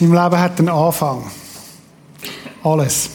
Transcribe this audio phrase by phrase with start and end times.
[0.00, 1.24] Im Leben hat einen Anfang.
[2.62, 3.10] Alles.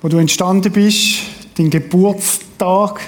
[0.00, 1.18] Wo du entstanden bist,
[1.56, 3.00] dein Geburtstag,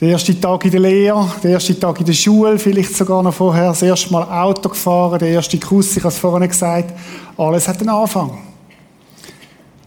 [0.00, 3.34] der erste Tag in der Lehre, der erste Tag in der Schule, vielleicht sogar noch
[3.34, 6.94] vorher, das erste Mal Auto gefahren, der erste Kuss, ich habe es vorhin gesagt,
[7.36, 8.38] alles hat einen Anfang.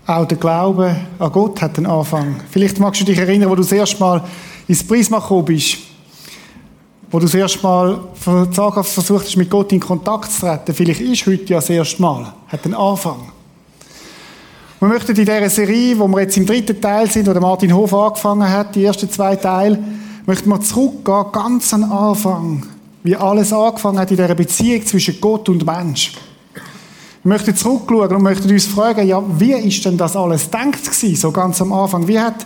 [0.05, 2.42] Auch der Glaube an Gott hat einen Anfang.
[2.50, 4.23] Vielleicht magst du dich erinnern, wo du das erste Mal
[4.67, 5.91] ins Prisma gekommen bist
[7.12, 11.26] wo du das erste Mal versucht hast, mit Gott in Kontakt zu treten, vielleicht ist
[11.28, 13.31] heute ja das erste Mal, hat einen Anfang.
[14.80, 17.76] Wir möchten in dieser Serie, wo wir jetzt im dritten Teil sind, wo der Martin
[17.76, 19.78] Hof angefangen hat, die ersten zwei Teile,
[20.26, 22.66] möchten wir zurückgehen, ganz an den Anfang,
[23.04, 26.14] wie alles angefangen hat in dieser Beziehung zwischen Gott und Mensch.
[27.23, 31.16] Wir möchten zurückschauen und möchten uns fragen, ja, wie ist denn das alles gedacht gewesen,
[31.16, 32.08] so ganz am Anfang?
[32.08, 32.45] Wie hat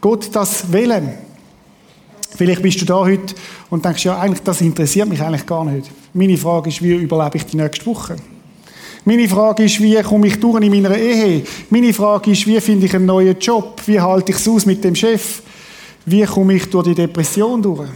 [0.00, 1.14] Gott das wählen?
[2.36, 3.34] Vielleicht bist du da heute
[3.70, 5.90] und denkst, ja, eigentlich, das interessiert mich eigentlich gar nicht.
[6.14, 8.16] Meine Frage ist, wie überlebe ich die nächste Woche?
[9.04, 11.42] Meine Frage ist, wie komme ich durch in meiner Ehe?
[11.70, 13.80] Meine Frage ist, wie finde ich einen neuen Job?
[13.86, 15.42] Wie halte ich es aus mit dem Chef?
[16.04, 17.88] Wie komme ich durch die Depression durch?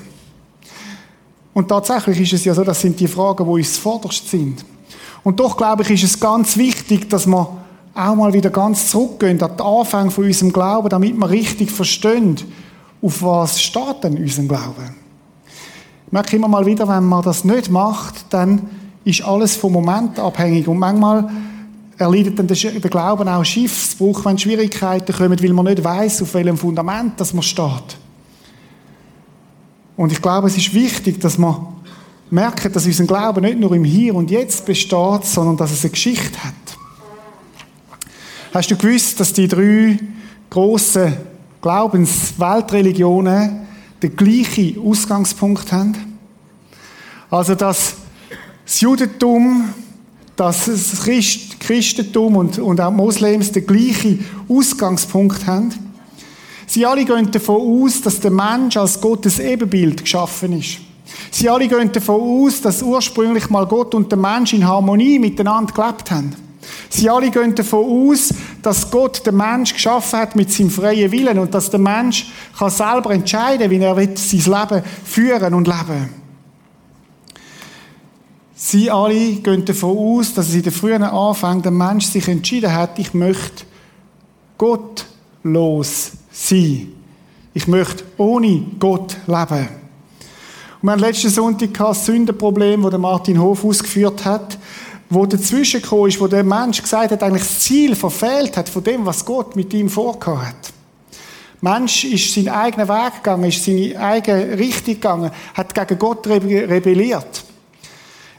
[1.53, 4.65] Und tatsächlich ist es ja so, das sind die Fragen, die uns vorderst sind.
[5.23, 7.49] Und doch, glaube ich, ist es ganz wichtig, dass wir
[7.95, 12.37] auch mal wieder ganz zurückgehen an den Anfang von unserem Glauben, damit wir richtig verstehen,
[13.05, 14.97] auf was steht denn unser Glauben?
[16.07, 18.63] Ich merke immer mal wieder, wenn man das nicht macht, dann
[19.05, 20.67] ist alles vom Moment abhängig.
[20.69, 21.29] Und manchmal
[21.99, 22.57] erleidet dann der
[22.91, 27.43] Glauben auch Schiffsbruch, wenn Schwierigkeiten kommen, weil man nicht weiß, auf welchem Fundament das man
[27.43, 27.99] steht.
[29.97, 31.67] Und ich glaube, es ist wichtig, dass man
[32.31, 35.91] merkt, dass unser Glauben nicht nur im Hier und Jetzt besteht, sondern dass es eine
[35.91, 36.55] Geschichte hat.
[38.55, 39.99] Hast du gewusst, dass die drei
[40.49, 41.34] grossen
[41.65, 43.61] Glaubensweltreligionen
[44.03, 46.19] den gleichen Ausgangspunkt haben.
[47.31, 47.95] Also, dass
[48.67, 49.71] das Judentum,
[50.37, 51.03] dass das
[51.59, 55.73] Christentum und, und auch Moslems den gleichen Ausgangspunkt haben.
[56.67, 60.81] Sie alle gehen davon aus, dass der Mensch als Gottes Ebenbild geschaffen ist.
[61.31, 65.73] Sie alle gehen davon aus, dass ursprünglich mal Gott und der Mensch in Harmonie miteinander
[65.73, 66.37] gelebt haben.
[66.89, 68.33] Sie alle gehen davon aus,
[68.63, 72.71] dass Gott den Mensch geschaffen hat mit seinem freien Willen und dass der Mensch kann
[72.71, 76.25] selber entscheiden, wie er sein Leben führen und leben.
[78.55, 82.73] Sie alle gehen davon aus, dass es in den frühen Anfängen der Mensch sich entschieden
[82.73, 83.65] hat, ich möchte
[84.57, 86.89] gottlos sein.
[87.53, 89.69] Ich möchte ohne Gott leben.
[90.81, 94.59] Und wir haben letzten Sonntag das Sündenproblem, das Martin Hof ausgeführt hat
[95.15, 98.85] wo dazwischen gekommen ist, wo der Mensch gesagt hat, eigentlich das Ziel verfehlt hat von
[98.85, 100.73] dem, was Gott mit ihm vorgehabt hat.
[101.63, 106.27] Der Mensch ist seinen eigenen Weg gegangen, ist seine eigene Richtung gegangen, hat gegen Gott
[106.27, 107.45] rebelliert.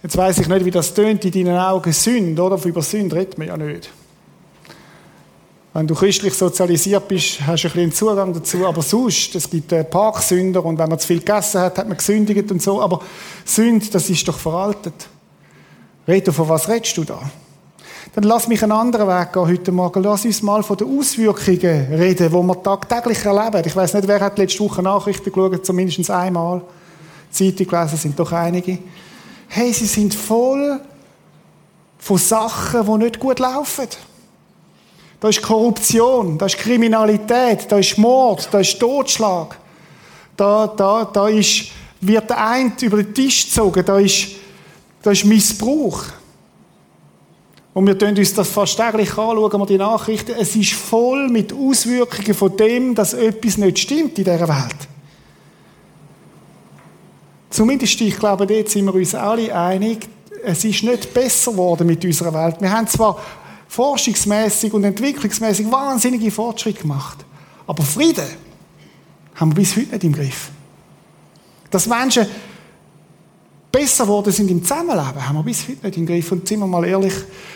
[0.03, 2.63] Jetzt weiß ich nicht, wie das tönt in deinen Augen Sünde, oder?
[2.63, 3.89] Über Sünde redet man ja nicht.
[5.73, 8.65] Wenn du christlich sozialisiert bist, hast du ein bisschen Zugang dazu.
[8.65, 12.49] Aber sonst, es gibt Parksünder und wenn man zu viel gegessen hat, hat man gesündigt
[12.51, 12.81] und so.
[12.81, 13.01] Aber
[13.43, 15.09] Sünde, das ist doch veraltet.
[16.07, 17.19] Reto, von was redest du da?
[18.13, 20.03] Dann lass mich einen anderen Weg gehen heute Morgen.
[20.03, 23.63] Lass uns mal von den Auswirkungen reden, die wir tagtäglich erleben.
[23.65, 26.61] Ich weiß nicht, wer hat letzte Woche Nachrichten geschaut, zumindest einmal.
[27.31, 28.77] Zeitung gelesen sind doch einige.
[29.47, 30.79] Hey, sie sind voll
[31.97, 33.87] von Sachen, die nicht gut laufen.
[35.19, 39.57] Da ist Korruption, da ist Kriminalität, da ist Mord, da ist Totschlag.
[40.37, 44.44] Da, da, da ist, wird der eine über den Tisch gezogen, da ist
[45.05, 46.03] das ist Missbrauch.
[47.75, 50.31] Und wir tun uns das fast täglich anschauen, wir die Nachrichten.
[50.39, 54.87] Es ist voll mit Auswirkungen von dem, dass etwas nicht stimmt in dieser Welt.
[57.51, 60.07] Zumindest, ich glaube, dort sind wir uns alle einig,
[60.43, 62.57] es ist nicht besser geworden mit unserer Welt.
[62.59, 63.21] Wir haben zwar
[63.67, 67.23] forschungsmäßig und entwicklungsmäßig wahnsinnige Fortschritte gemacht,
[67.67, 68.25] aber Frieden
[69.35, 70.49] haben wir bis heute nicht im Griff.
[71.69, 72.25] Dass Menschen
[73.75, 76.31] besser geworden sind im Zusammenleben, haben wir bis heute nicht im Griff.
[76.31, 77.13] Und sind wir mal ehrlich,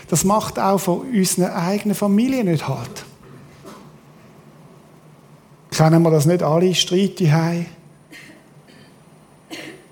[0.09, 3.05] das macht auch von unseren eigenen Familien nicht halt.
[5.71, 6.75] Kennen wir das nicht alle?
[6.75, 7.65] Streit haben?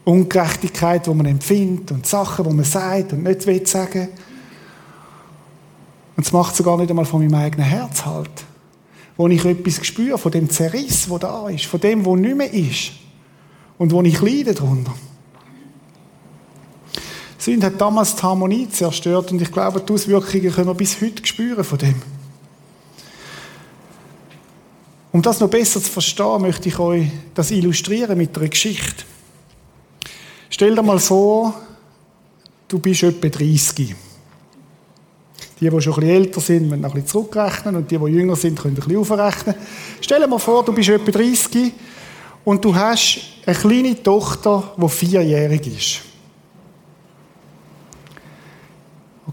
[0.03, 4.09] Ungerechtigkeit, die man empfindet und Sachen, die man sagt und nicht will sagen.
[6.17, 8.29] Und es macht sogar nicht einmal von meinem eigenen Herz halt.
[9.15, 12.53] Wo ich etwas spüre von dem Zerriss, wo da ist, von dem, wo nicht mehr
[12.53, 12.91] ist.
[13.77, 14.93] Und wo ich leide darunter.
[17.47, 21.25] Sünde hat damals die Harmonie zerstört und ich glaube, die Auswirkungen können wir bis heute
[21.25, 21.95] spüren von dem.
[25.13, 29.05] Um das noch besser zu verstehen, möchte ich euch das illustrieren mit einer Geschichte.
[30.49, 31.53] Stell dir mal vor,
[32.67, 33.75] du bist etwa 30.
[33.77, 33.95] Die,
[35.61, 38.75] die schon bisschen älter sind, müssen noch bisschen zurückrechnen und die, die jünger sind, können
[38.75, 39.55] ein bisschen aufrechnen.
[40.01, 41.71] Stell dir mal vor, du bist etwa 30
[42.43, 46.16] und du hast eine kleine Tochter, die vierjährig ist.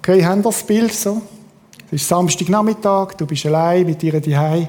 [0.07, 1.23] Okay, haben das Bild so?
[1.87, 4.69] Es ist Samstagnachmittag, du bist allein mit ihr daheim.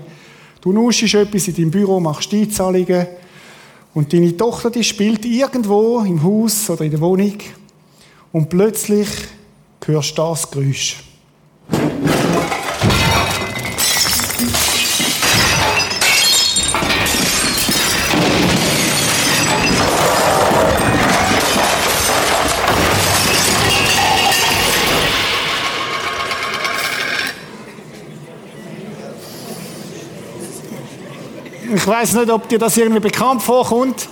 [0.62, 3.06] Du nuschst etwas in deinem Büro, machst Einzahlungen
[3.94, 7.36] und deine Tochter, die spielt irgendwo im Haus oder in der Wohnung
[8.32, 9.10] und plötzlich
[9.86, 11.04] hörst du das Geräusch.
[31.86, 34.10] Ich weiß nicht, ob dir das irgendwie bekannt vorkommt.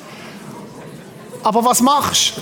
[1.41, 2.33] Aber was machst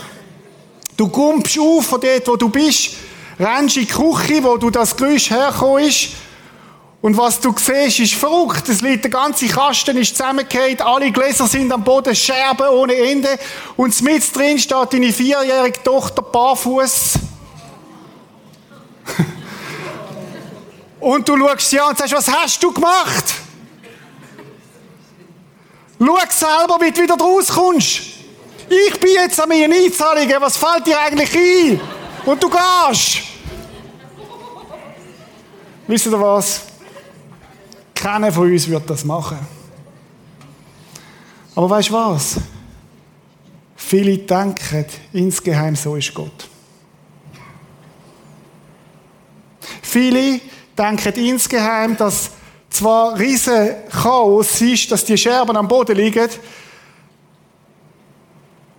[0.98, 1.08] du?
[1.08, 2.96] kommst auf von dort, wo du bist,
[3.40, 6.10] rennst in die Küche, wo du das Geräusch hergekommen ist.
[7.02, 8.68] Und was du siehst, ist verrückt.
[8.68, 13.40] Es liegt der ganze Kasten ist zusammengefallen, alle Gläser sind am Boden, Scherben ohne Ende.
[13.78, 17.14] Und mit drin steht deine vierjährige Tochter barfuß.
[21.00, 23.41] und du schaust sie an und sagst, was hast du gemacht?
[26.04, 28.02] Schau selber, wie du wieder rauskommst.
[28.68, 30.36] Ich bin jetzt an meinen Einzahlungen.
[30.40, 31.80] Was fällt dir eigentlich ein?
[32.26, 33.22] Und du gehst.
[35.86, 36.62] Wisst ihr was?
[37.94, 39.38] Keiner von uns wird das machen.
[41.54, 42.38] Aber weißt du was?
[43.76, 46.48] Viele denken insgeheim, so ist Gott.
[49.84, 50.40] Viele
[50.76, 52.32] denken insgeheim, dass
[52.72, 56.30] zwar riesen Chaos ist, dass die Scherben am Boden liegen.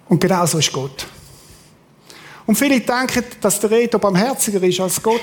[0.09, 1.07] Und genau so ist Gott.
[2.47, 5.21] Und viele denken, dass der Reto barmherziger ist als Gott,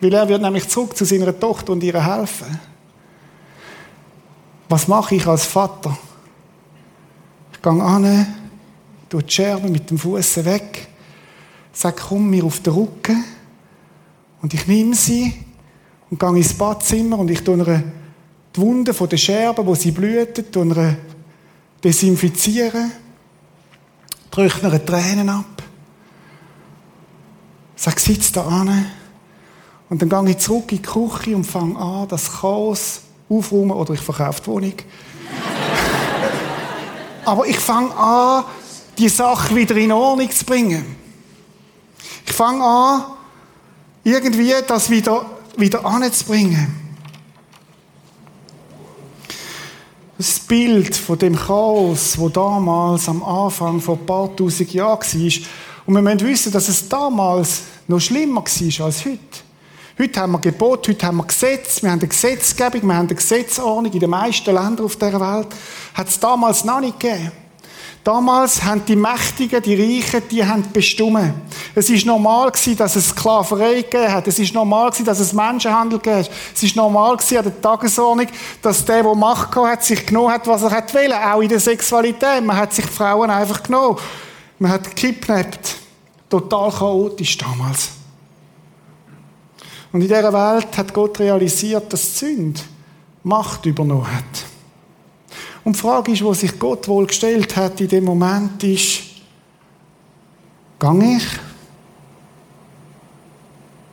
[0.00, 2.60] weil er wird nämlich zurück zu seiner Tochter und ihr helfen.
[4.68, 5.96] Was mache ich als Vater?
[7.52, 8.34] Ich gehe an,
[9.08, 10.88] tue die Scherben mit dem Fuß weg,
[11.72, 13.24] sage, komm mir auf den Rücken
[14.42, 15.43] und ich nehme sie
[16.14, 17.82] und gehe ins Badzimmer und ich tue ihr
[18.54, 20.96] die Wunden von den Scherben, wo sie blühten, tue
[21.82, 22.92] desinfizieren,
[24.30, 25.60] trockne Tränen ab,
[27.74, 28.86] sage, sitz da an
[29.88, 33.94] und dann gehe ich zurück in die Küche und fange an, das Chaos aufräumen oder
[33.94, 34.74] ich verkaufe die Wohnung.
[37.24, 38.44] Aber ich fange an,
[38.98, 40.94] die Sache wieder in Ordnung zu bringen.
[42.24, 43.02] Ich fange an,
[44.04, 46.82] irgendwie das wieder wieder anzubringen.
[50.16, 55.46] Das Bild von dem Chaos, wo damals am Anfang vor ein paar tausend Jahren war.
[55.86, 59.18] Und wir müssen wissen, dass es damals noch schlimmer war als heute.
[59.98, 63.14] Heute haben wir Gebot, heute haben wir Gesetz, wir haben eine Gesetzgebung, wir haben eine
[63.14, 65.48] Gesetzordnung in den meisten Ländern auf dieser Welt.
[65.94, 67.30] Hat es damals noch nicht gegeben.
[68.04, 71.32] Damals haben die Mächtigen, die Reichen, die haben bestimmt.
[71.74, 74.28] Es ist normal gewesen, dass es Sklaverei gegeben hat.
[74.28, 76.30] Es ist normal gewesen, dass es Menschenhandel gegeben hat.
[76.54, 78.26] Es ist normal gewesen an der Tagesordnung,
[78.60, 81.14] dass der, der Macht gehabt hat, sich genommen hat, was er hat wollen.
[81.14, 82.44] Auch in der Sexualität.
[82.44, 83.98] Man hat sich Frauen einfach genommen.
[84.58, 85.76] Man hat gekidnappt.
[86.28, 87.88] Total chaotisch damals.
[89.92, 92.60] Und in dieser Welt hat Gott realisiert, dass die Sünde
[93.22, 94.53] Macht übernommen hat.
[95.64, 99.00] Und die Frage ist, wo sich Gott wohl gestellt hat in dem Moment, ist,
[100.78, 101.26] gang ich?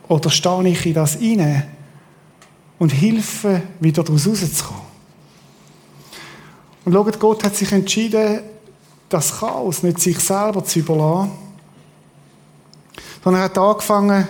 [0.08, 1.66] Oder stehe ich in das inne
[2.78, 4.82] und hilfe, wieder daraus rauszukommen?
[6.84, 8.40] Und schaut, Gott hat sich entschieden,
[9.08, 11.32] das Chaos nicht sich selber zu überlassen,
[13.22, 14.28] sondern er hat angefangen,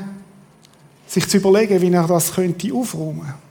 [1.07, 3.42] sich zu überlegen, wie er das könnte aufräumen könnte.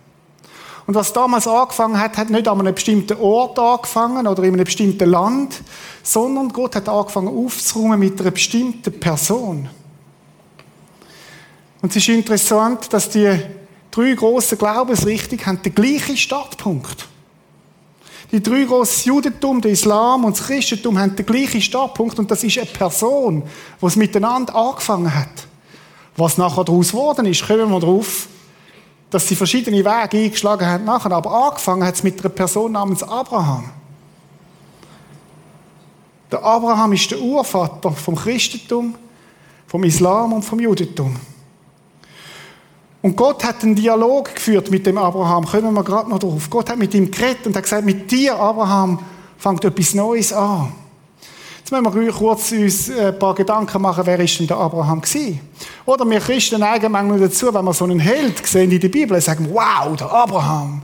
[0.87, 4.65] Und was damals angefangen hat, hat nicht an einem bestimmten Ort angefangen oder in einem
[4.65, 5.61] bestimmten Land,
[6.03, 9.69] sondern Gott hat angefangen aufzuräumen mit einer bestimmten Person.
[11.81, 13.39] Und es ist interessant, dass die
[13.89, 17.07] drei grossen Glaubensrichtungen haben den gleichen Startpunkt.
[18.31, 22.43] Die drei grossen Judentum, der Islam und das Christentum haben den gleichen Startpunkt und das
[22.43, 23.43] ist eine Person,
[23.81, 25.47] die es miteinander angefangen hat.
[26.15, 28.27] Was nachher daraus geworden ist, kommen wir drauf
[29.11, 31.11] dass sie verschiedene Wege eingeschlagen haben nachher.
[31.11, 33.69] Aber angefangen hat es mit einer Person namens Abraham.
[36.31, 38.95] Der Abraham ist der Urvater vom Christentum,
[39.67, 41.15] vom Islam und vom Judentum.
[43.01, 45.45] Und Gott hat einen Dialog geführt mit dem Abraham.
[45.45, 46.49] Kommen wir gerade noch drauf.
[46.49, 48.99] Gott hat mit ihm geredet und hat gesagt, mit dir, Abraham,
[49.37, 50.71] fängt etwas Neues an.
[51.71, 55.39] Jetzt müssen wir kurz uns ein paar Gedanken machen, wer ist denn der Abraham gewesen?
[55.85, 59.21] Oder wir Christen neigen manchmal dazu, wenn wir so einen Held sehen in der Bibel,
[59.21, 60.81] sagen, wow, der Abraham.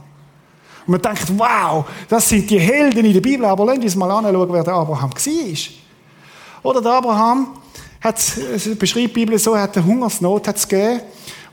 [0.85, 4.09] Und man denkt, wow, das sind die Helden in der Bibel, aber lasst uns mal
[4.09, 5.57] anschauen, wer der Abraham war.
[6.63, 7.47] Oder der Abraham
[7.99, 8.21] hat,
[8.79, 11.01] beschreibt die Bibel so, er hat eine Hungersnot hat's gegeben.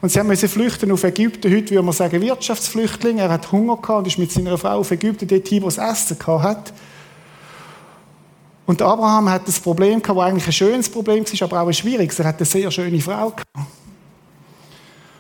[0.00, 1.52] Und sie mussten flüchten auf Ägypten.
[1.52, 3.18] Heute würde man sagen Wirtschaftsflüchtling.
[3.18, 6.20] Er hat Hunger gehabt und ist mit seiner Frau auf Ägypten dort wo es Essen
[6.20, 6.72] gehabt hat.
[8.66, 11.74] Und Abraham hat das Problem gehabt, das eigentlich ein schönes Problem war, aber auch ein
[11.74, 12.18] schwieriges.
[12.18, 13.44] Er hat eine sehr schöne Frau gehabt.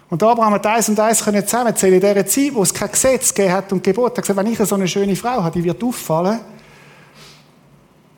[0.08, 1.94] Und Abraham hat eins und eins zusammenzählen.
[1.94, 4.58] In dieser Zeit, wo es kein Gesetz gegeben hat und Gebot, hat gesagt, wenn ich
[4.58, 6.40] so eine schöne Frau habe, die wird auffallen.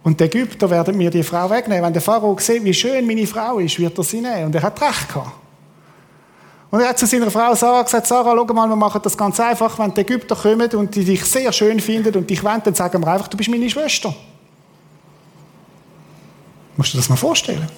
[0.03, 1.83] Und die Ägypter werden mir die Frau wegnehmen.
[1.83, 4.45] Wenn der Pharao sieht, wie schön meine Frau ist, wird er sie nehmen.
[4.45, 5.33] Und er hat recht gehabt.
[6.71, 9.41] Und er hat zu seiner Frau Sarah gesagt, Sarah, schau mal, wir machen das ganz
[9.41, 9.79] einfach.
[9.79, 13.03] Wenn die Ägypter kommen und die dich sehr schön finden und dich wollen, dann sagen
[13.03, 14.15] wir einfach, du bist meine Schwester.
[16.77, 17.69] Musst du dir das mal vorstellen?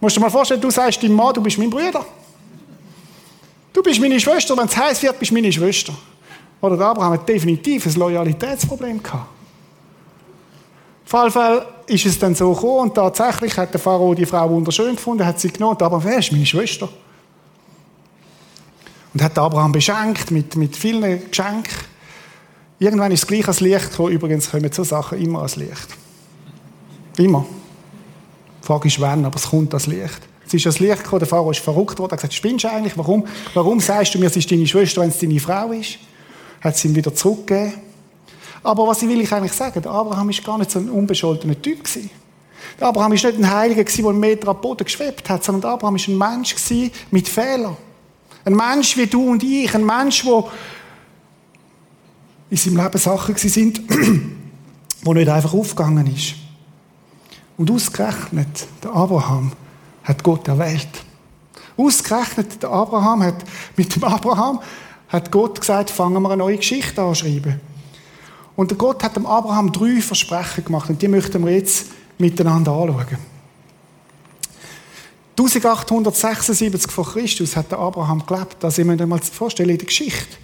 [0.00, 2.04] Musst du dir mal vorstellen, du sagst deinem Mann, du bist mein Bruder.
[3.72, 5.94] Du bist meine Schwester, wenn es heiß wird, bist du meine Schwester.
[6.60, 9.28] Oder der Abraham hat definitiv ein Loyalitätsproblem gehabt.
[11.10, 14.50] Auf jeden Fall ist es dann so gekommen und tatsächlich hat der Pharao die Frau
[14.50, 16.88] wunderschön gefunden, hat sie genommen, aber wer ist meine Schwester?
[19.14, 21.72] Und hat Abraham beschenkt mit, mit vielen Geschenken.
[22.78, 24.12] Irgendwann ist es gleich ans Licht gekommen.
[24.12, 25.88] Übrigens kommen so Sachen immer ans Licht.
[27.18, 27.44] Immer.
[28.62, 30.20] Die Frage ist wann, aber es kommt ans Licht.
[30.46, 32.70] Es ist ans Licht gekommen, der Pharao ist verrückt worden, er hat gesagt, spinnst du
[32.70, 32.96] eigentlich?
[32.96, 35.98] Warum, warum sagst du mir, es ist deine Schwester, wenn es deine Frau ist?
[36.60, 37.74] Hat sie ihm wieder zurückgegeben.
[38.62, 39.80] Aber was will ich eigentlich sagen?
[39.82, 42.10] Der Abraham ist gar nicht so ein unbescholtener Typ gewesen.
[42.78, 45.62] Der Abraham ist nicht ein Heiliger gewesen, der einen Meter am Boden geschwebt hat, sondern
[45.62, 47.76] der Abraham ist ein Mensch gewesen mit Fehlern.
[48.44, 50.44] Ein Mensch wie du und ich, ein Mensch, der
[52.50, 53.80] in seinem Leben Sachen sind,
[55.02, 56.34] wo nicht einfach aufgegangen ist.
[57.58, 59.52] Und ausgerechnet der Abraham
[60.04, 60.88] hat Gott erwählt.
[61.76, 63.44] Ausgerechnet der Abraham hat,
[63.76, 64.60] mit dem Abraham
[65.08, 67.60] hat Gott gesagt, fangen wir eine neue Geschichte an schreiben.
[68.56, 71.86] Und Gott hat dem Abraham drei Versprechen gemacht und die möchten wir jetzt
[72.18, 73.18] miteinander anschauen.
[75.38, 78.56] 1876 vor Christus hat der Abraham gelebt.
[78.60, 80.36] Das ich mir mal vorstellen in der Geschichte.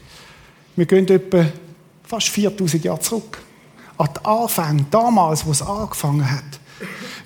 [0.77, 1.47] Wir gehen etwa
[2.05, 3.41] fast 4000 Jahre zurück.
[3.99, 6.61] An den Anfang, damals, wo es angefangen hat.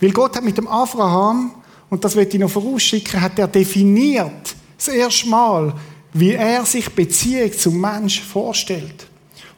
[0.01, 1.53] Weil Gott hat mit dem Abraham,
[1.91, 5.75] und das wird ich noch vorausschicken, hat er definiert, das erste Mal,
[6.13, 9.07] wie er sich Beziehung zum Mensch vorstellt.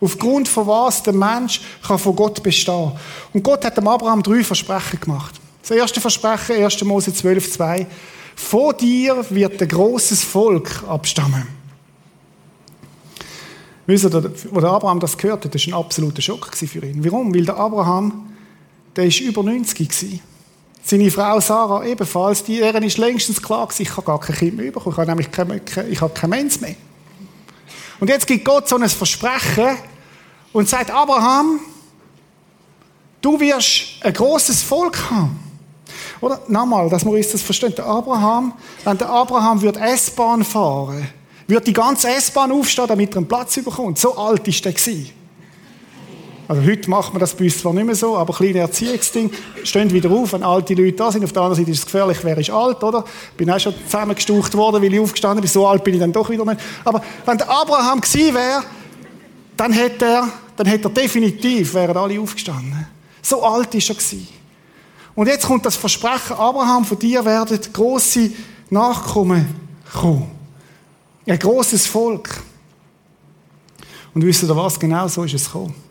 [0.01, 2.93] Aufgrund von was der Mensch kann von Gott bestehen.
[3.33, 5.35] Und Gott hat dem Abraham drei Versprechen gemacht.
[5.61, 6.83] Das erste Versprechen, 1.
[6.85, 7.87] Mose 12, 2.
[8.35, 11.47] Vor dir wird ein großes Volk abstammen.
[13.87, 17.05] Wisst ihr, wo der Abraham das gehört hat, das war ein absoluter Schock für ihn.
[17.05, 17.35] Warum?
[17.35, 18.33] Weil der Abraham,
[18.97, 20.21] der ist über 90 gewesen.
[20.83, 24.57] Seine Frau Sarah ebenfalls, die, deren ist längstens klar gewesen, ich habe gar kein Kind
[24.57, 26.75] mehr bekommen, ich habe nämlich kein, ich habe kein Mensch mehr.
[28.01, 29.77] Und jetzt gibt Gott so ein Versprechen
[30.53, 31.61] und sagt, Abraham,
[33.21, 35.39] du wirst ein großes Volk haben.
[36.21, 36.41] Oder?
[36.49, 37.75] Nochmal, dass wir uns das verstehen.
[37.75, 38.55] Der Abraham,
[38.85, 41.09] wenn der Abraham S-Bahn fahren,
[41.47, 43.99] wird die ganze S-Bahn aufstehen, damit er einen Platz bekommt.
[43.99, 45.11] So alt ist der gewesen.
[46.51, 49.31] Also heute macht man das bei uns zwar nicht mehr so, aber kleine Erziehungsding,
[49.63, 51.23] stehen wieder auf, wenn alte Leute da sind.
[51.23, 53.05] Auf der anderen Seite ist es gefährlich, wer ist alt, oder?
[53.37, 55.49] Bin auch schon zusammengestaucht worden, weil ich aufgestanden bin.
[55.49, 56.61] So alt bin ich dann doch wieder nicht.
[56.85, 58.65] Aber wenn der Abraham gewesen wäre,
[59.57, 62.85] dann hätte er, dann hätte er definitiv, wären alle aufgestanden.
[63.23, 64.27] So alt ist er gewesen.
[65.15, 68.29] Und jetzt kommt das Versprechen, Abraham, von dir werden große
[68.71, 69.55] Nachkommen
[69.93, 70.29] kommen.
[71.29, 72.43] Ein großes Volk.
[74.13, 74.81] Und wisst ihr was?
[74.81, 75.90] Genau so ist es gekommen.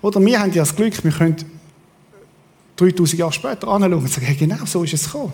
[0.00, 1.36] Oder wir haben ja das Glück, wir können
[2.76, 5.32] 3000 Jahre später anschauen und sagen, genau so ist es gekommen.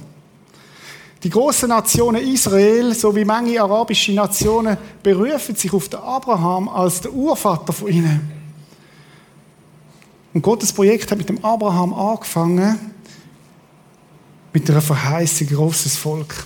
[1.23, 7.13] Die großen Nationen Israel sowie manche arabische Nationen berufen sich auf den Abraham als den
[7.13, 8.31] Urvater von ihnen.
[10.35, 12.79] Und Gottes Projekt hat mit dem Abraham angefangen,
[14.53, 16.45] mit einer Verheißung großes Volk.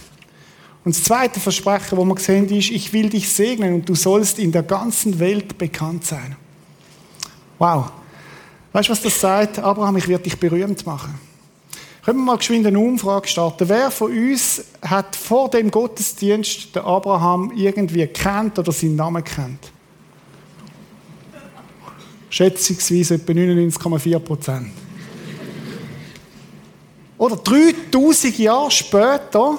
[0.84, 4.38] Und das zweite Versprechen, wo wir sehen, ist, ich will dich segnen und du sollst
[4.38, 6.37] in der ganzen Welt bekannt sein.
[7.58, 7.90] Wow.
[8.78, 9.58] Weißt du, was das sagt?
[9.58, 11.18] Abraham, ich werde dich berühmt machen.
[12.04, 13.68] Können wir mal geschwind eine Umfrage starten?
[13.68, 19.73] Wer von uns hat vor dem Gottesdienst den Abraham irgendwie kennt oder seinen Namen kennt?
[22.30, 24.68] Schätzungsweise etwa 99,4 Prozent.
[27.18, 29.58] Oder 3000 Jahre später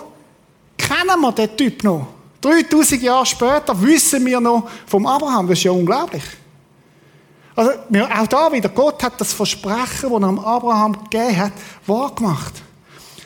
[0.78, 2.08] kennen wir den Typ noch.
[2.40, 5.50] 3000 Jahre später wissen wir noch vom Abraham.
[5.50, 6.24] Das ist ja unglaublich.
[7.60, 11.52] Also, auch da wieder, Gott hat das Versprechen, das er am Abraham gegeben hat,
[11.86, 12.54] wahrgemacht.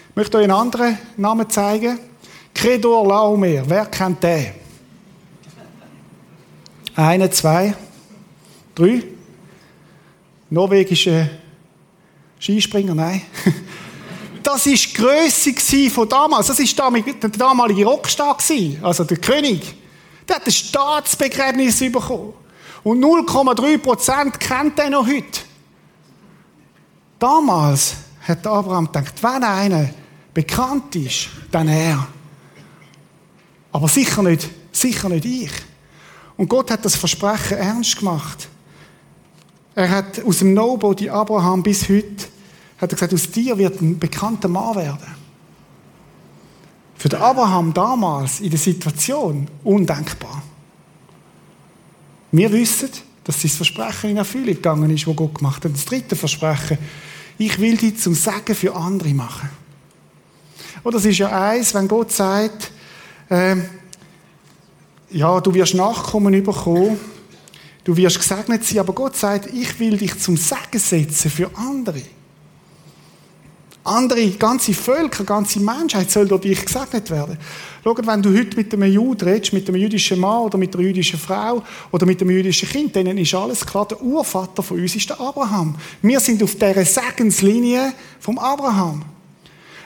[0.09, 1.99] Ich möchte euch einen anderen Namen zeigen.
[2.51, 3.69] Credor Laumer.
[3.69, 4.47] Wer kennt den?
[6.95, 7.75] Eine, zwei,
[8.73, 9.03] drei.
[10.49, 11.29] Norwegische
[12.39, 13.21] Skispringer, nein.
[14.41, 16.47] Das war die Grösse von damals.
[16.47, 18.35] Das war der damalige Rockstar.
[18.81, 19.75] Also der König.
[20.27, 22.33] Der hat ein Staatsbegräbnis bekommen.
[22.83, 25.41] Und 0,3 Prozent kennt er noch heute.
[27.17, 27.95] Damals
[28.27, 29.89] hat Abraham gedacht, wenn einer
[30.33, 32.07] bekannt ist, dann er.
[33.71, 35.51] Aber sicher nicht, sicher nicht ich.
[36.35, 38.49] Und Gott hat das Versprechen ernst gemacht.
[39.75, 42.25] Er hat aus dem Nobody Abraham bis heute,
[42.77, 45.15] hat er gesagt, aus dir wird ein bekannter Mann werden.
[46.95, 50.43] Für den Abraham damals in der Situation undenkbar.
[52.33, 52.89] Wir wissen,
[53.23, 55.71] dass das Versprechen in Erfüllung gegangen ist, wo Gott gemacht hat.
[55.71, 56.79] Das dritte Versprechen,
[57.37, 59.49] ich will dich zum Segen für andere machen.
[60.81, 62.71] Und das ist ja eins, wenn Gott sagt,
[63.29, 63.55] äh,
[65.11, 66.99] ja, du wirst Nachkommen bekommen,
[67.83, 72.01] du wirst gesegnet sein, aber Gott sagt, ich will dich zum Segen setzen für andere.
[73.85, 77.37] Andere, ganze Völker, ganze Menschheit soll durch dich gesegnet werden.
[77.83, 80.85] Schau, wenn du heute mit einem Juden redest, mit einem jüdischen Mann oder mit einer
[80.85, 84.95] jüdischen Frau oder mit einem jüdischen Kind, denen ist alles klar, der Urvater von uns
[84.95, 85.75] ist der Abraham.
[86.01, 89.03] Wir sind auf dieser Segenslinie vom Abraham.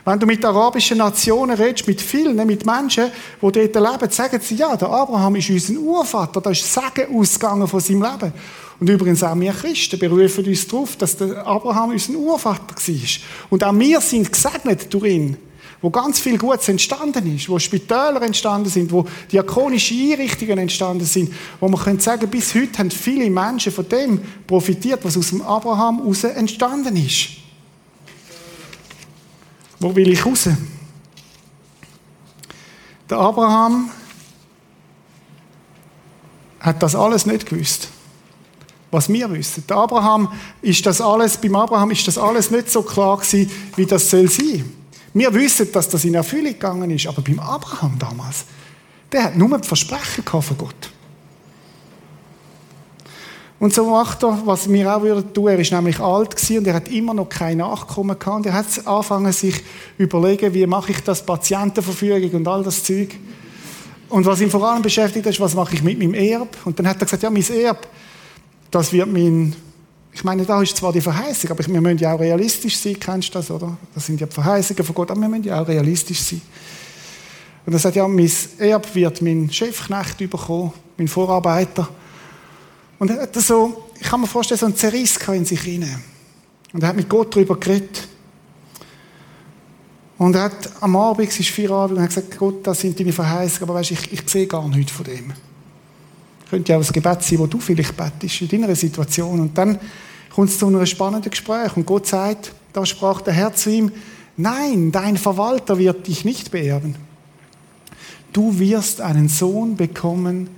[0.08, 4.56] Wenn du mit arabischen Nationen redest, mit vielen, mit Menschen, die dort leben, sagen sie,
[4.56, 8.32] ja, der Abraham ist unser Urvater, da ist Segen ausgegangen von seinem Leben.
[8.80, 13.10] Und übrigens auch wir Christen berufen uns darauf, dass der Abraham unser Urvater war.
[13.50, 15.36] Und auch wir sind gesegnet durch ihn.
[15.82, 21.34] Wo ganz viel Gutes entstanden ist, wo Spitäler entstanden sind, wo diakonische Einrichtungen entstanden sind,
[21.60, 25.42] wo man könnte sagen, bis heute haben viele Menschen von dem profitiert, was aus dem
[25.42, 27.46] Abraham heraus entstanden ist.
[29.80, 30.50] Wo will ich raus?
[33.10, 33.90] Der Abraham
[36.60, 37.90] hat das alles nicht gewusst
[38.92, 39.64] was wir wissen.
[39.68, 43.86] Der Abraham ist das alles, beim Abraham ist das alles nicht so klar gewesen, wie
[43.86, 44.74] das soll sein.
[45.14, 48.46] Wir wissen, dass das in Erfüllung gegangen ist, aber beim Abraham damals,
[49.12, 50.92] der hat nur ein Versprechen von Gott.
[53.60, 55.48] Und so macht er, was wir auch würden tun.
[55.48, 58.38] Er ist nämlich alt gewesen und er hat immer noch kein Nachkommen gehabt.
[58.38, 59.64] Und er hat angefangen, sich
[59.98, 63.16] überlegen, wie mache ich das Patientenverfügung und all das Zeug.
[64.10, 66.56] Und was ihn vor allem beschäftigt ist, was mache ich mit meinem Erb?
[66.66, 67.88] Und dann hat er gesagt, ja, mein Erb,
[68.70, 69.56] das wird mein,
[70.14, 73.30] ich meine, da ist zwar die Verheißung, aber wir müssen ja auch realistisch sein, kennst
[73.30, 73.76] du das, oder?
[73.94, 76.42] Das sind ja die Verheißungen von Gott, aber wir müssen ja auch realistisch sein.
[77.66, 81.90] Und er sagt, ja, mein Erb wird mein Chefknecht bekommen, mein Vorarbeiter.
[83.00, 86.04] Und er hat so, ich kann mir vorstellen, so einen Zerriss in sich hinein.
[86.74, 88.08] Und er hat mit Gott darüber geredet.
[90.18, 92.80] Und er hat am Abend, es ist vier Abend, und er hat gesagt, Gott, das
[92.80, 95.34] sind deine Verheißungen, aber weißt, ich, ich sehe gar nichts von dem.
[96.50, 99.40] Könnte ja auch ein Gebet sein, wo du vielleicht bettest in deiner Situation.
[99.40, 99.80] Und dann
[100.34, 103.92] kommt es zu einem spannenden Gespräch und Gott sagt, da sprach der Herr zu ihm,
[104.38, 106.96] nein, dein Verwalter wird dich nicht beerben.
[108.34, 110.50] Du wirst einen Sohn bekommen,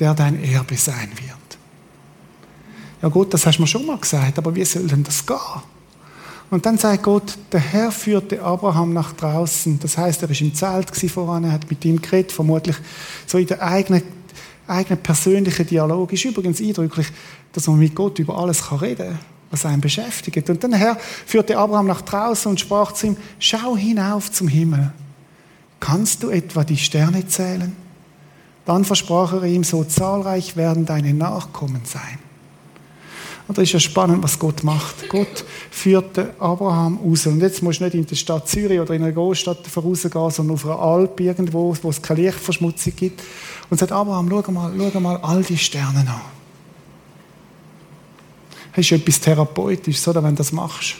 [0.00, 1.43] der dein Erbe sein wird.
[3.04, 5.36] Ja Gott, das hast du mir schon mal gesagt, aber wie soll denn das gehen?
[6.48, 9.78] Und dann sagt Gott, der Herr führte Abraham nach draußen.
[9.78, 12.76] Das heißt, er war im Zelt voran, er hat mit ihm geredet, vermutlich
[13.26, 14.02] so in der eigenen
[14.66, 17.08] eigenen persönlichen Dialog ist übrigens eindrücklich,
[17.52, 19.18] dass man mit Gott über alles reden kann,
[19.50, 20.48] was einen beschäftigt.
[20.48, 24.94] Und dann Herr führte Abraham nach draußen und sprach zu ihm, schau hinauf zum Himmel.
[25.78, 27.76] Kannst du etwa die Sterne zählen?
[28.64, 32.23] Dann versprach er ihm, so zahlreich werden deine Nachkommen sein.
[33.46, 35.08] Und das ist ja spannend, was Gott macht.
[35.08, 37.26] Gott führte Abraham raus.
[37.26, 40.54] Und jetzt musst du nicht in der Stadt Zürich oder in einer Großstadt vorausgehen, sondern
[40.54, 43.22] auf einer Alp irgendwo, wo es keine Lichtverschmutzung gibt.
[43.68, 46.20] Und sagt, Abraham, schau mal, schau mal all die Sterne an.
[48.74, 50.96] Das ist etwas Therapeutisches, oder, wenn du das machst.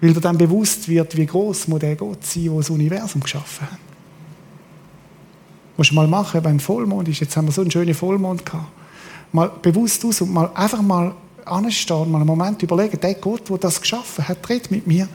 [0.00, 3.68] Weil dir dann bewusst wird, wie groß muss der Gott sein, der das Universum geschaffen
[3.68, 3.78] hat.
[5.76, 7.18] Musst du mal machen, wenn Vollmond ist.
[7.18, 8.68] Jetzt haben wir so einen schönen Vollmond gehabt
[9.34, 11.12] mal bewusst aus und mal einfach mal
[11.44, 15.08] anstehen, mal einen Moment überlegen, der Gott, der das geschaffen hat, tritt mit mir.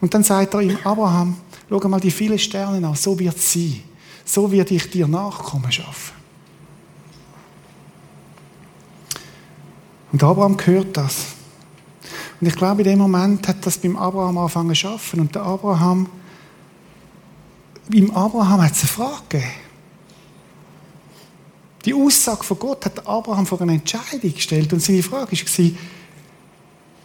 [0.00, 1.36] Und dann sagt er ihm, Abraham,
[1.70, 3.80] schau mal die vielen Sterne an, so wird es sein.
[4.24, 6.14] So werde ich dir Nachkommen schaffen.
[10.10, 11.26] Und Abraham hört das.
[12.40, 15.20] Und ich glaube, in dem Moment hat das beim Abraham angefangen zu schaffen.
[15.20, 16.08] Und der Abraham,
[17.88, 19.67] beim Abraham hat es eine Frage gegeben.
[21.84, 25.70] Die Aussage von Gott hat Abraham vor eine Entscheidung gestellt und seine Frage war,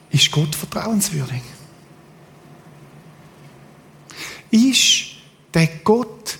[0.09, 1.41] ist Gott vertrauenswürdig?
[4.51, 5.05] Ist
[5.53, 6.37] der Gott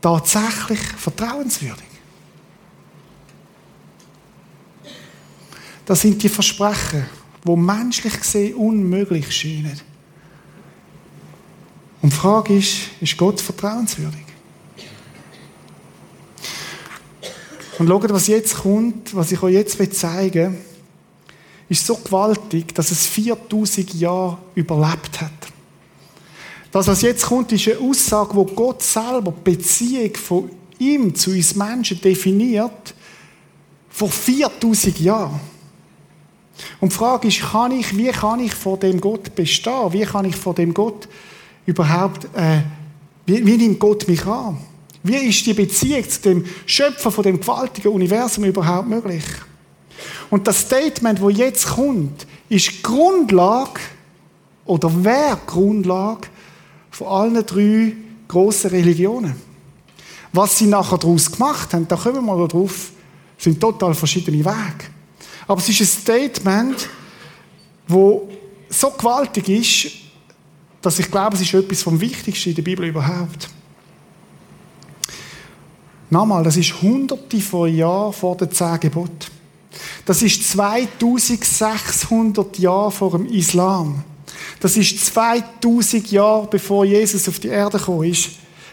[0.00, 1.84] tatsächlich vertrauenswürdig?
[5.86, 7.06] Das sind die Versprechen,
[7.42, 9.80] wo menschlich gesehen unmöglich scheinen.
[12.02, 14.29] Und die Frage ist, ist Gott vertrauenswürdig?
[17.80, 20.60] Und schaut, was jetzt kommt, was ich euch jetzt zeigen will,
[21.70, 25.30] ist so gewaltig, dass es 4000 Jahre überlebt hat.
[26.70, 31.30] Das, was jetzt kommt, ist eine Aussage, wo Gott selber die Beziehung von ihm zu
[31.30, 32.94] uns Menschen definiert,
[33.88, 35.40] vor 4000 Jahren.
[36.80, 39.90] Und die Frage ist, kann ich, wie kann ich vor dem Gott bestehen?
[39.90, 41.08] Wie kann ich vor dem Gott
[41.64, 42.60] überhaupt, äh,
[43.24, 44.58] wie, wie nimmt Gott mich an?
[45.02, 49.24] Wie ist die Beziehung zu dem Schöpfer von dem gewaltigen Universum überhaupt möglich?
[50.28, 53.80] Und das Statement, wo jetzt kommt, ist Grundlage
[54.64, 56.28] oder wäre Grundlage
[56.90, 57.92] von allen drei
[58.28, 59.34] grossen Religionen.
[60.32, 62.90] Was sie nachher daraus gemacht haben, da kommen wir mal drauf,
[63.36, 64.84] sind total verschiedene Wege.
[65.48, 66.88] Aber es ist ein Statement,
[67.88, 68.28] wo
[68.68, 69.92] so gewaltig ist,
[70.80, 73.50] dass ich glaube, es ist etwas vom Wichtigsten in der Bibel überhaupt.
[76.10, 79.26] Nochmal, das ist hunderte von Jahren vor den zehn Geboten.
[80.04, 84.02] Das ist 2600 Jahre vor dem Islam.
[84.58, 88.30] Das ist 2000 Jahre bevor Jesus auf die Erde gekommen ist.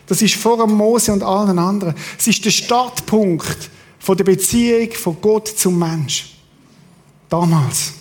[0.08, 1.94] Das ist vor dem Mose und allen anderen.
[2.18, 3.70] Es ist der Startpunkt
[4.08, 6.34] der Beziehung von Gott zum Mensch.
[7.30, 7.94] Damals.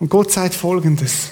[0.00, 1.30] Und Gott sagt Folgendes.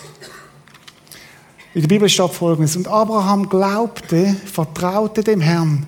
[1.72, 2.76] In der Bibel steht Folgendes.
[2.76, 5.86] Und Abraham glaubte, vertraute dem Herrn.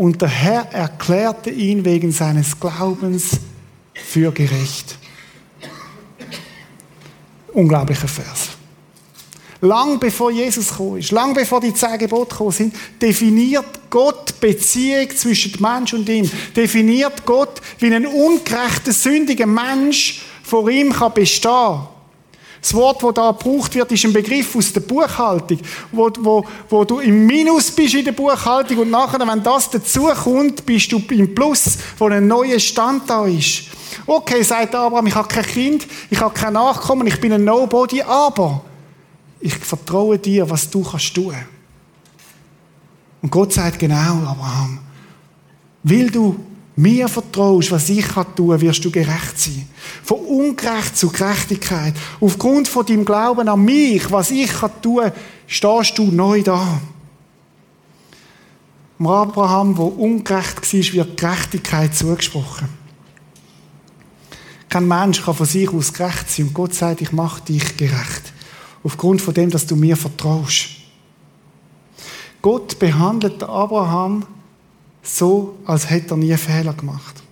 [0.00, 3.32] Und der Herr erklärte ihn wegen seines Glaubens
[3.92, 4.96] für gerecht.
[7.52, 8.48] Unglaublicher Vers.
[9.60, 15.10] Lang bevor Jesus gekommen ist, lang bevor die zehn Gebote gekommen sind, definiert Gott Beziehung
[15.14, 16.30] zwischen Mensch und ihm.
[16.56, 21.80] Definiert Gott, wie ein ungerechter, sündiger Mensch vor ihm kann bestehen
[22.60, 25.58] das Wort, das da gebraucht wird, ist ein Begriff aus der Buchhaltung,
[25.92, 30.66] wo, wo, wo du im Minus bist in der Buchhaltung und nachher, wenn das dazukommt,
[30.66, 33.64] bist du im Plus, wo ein neuer Stand da ist.
[34.06, 38.02] Okay, sagt Abraham, ich habe kein Kind, ich habe kein Nachkommen, ich bin ein Nobody,
[38.02, 38.62] aber
[39.40, 41.34] ich vertraue dir, was du kannst tun.
[43.22, 44.78] Und Gott sagt genau, Abraham,
[45.82, 46.36] will du
[46.80, 49.68] mir vertraust, was ich kann tun, wirst du gerecht sein.
[50.02, 51.94] Von Ungerecht zu Gerechtigkeit.
[52.20, 55.12] Aufgrund von deinem Glauben an mich, was ich kann tun,
[55.46, 56.80] stehst du neu da.
[58.98, 62.68] Dem Abraham, wo ungerecht war, wird Gerechtigkeit zugesprochen.
[64.68, 68.32] Kein Mensch kann von sich aus gerecht sein und Gott sagt, ich mache dich gerecht.
[68.84, 70.68] Aufgrund von dem, dass du mir vertraust.
[72.40, 74.24] Gott behandelt Abraham
[75.02, 77.22] so, als hätte er nie Fehler gemacht.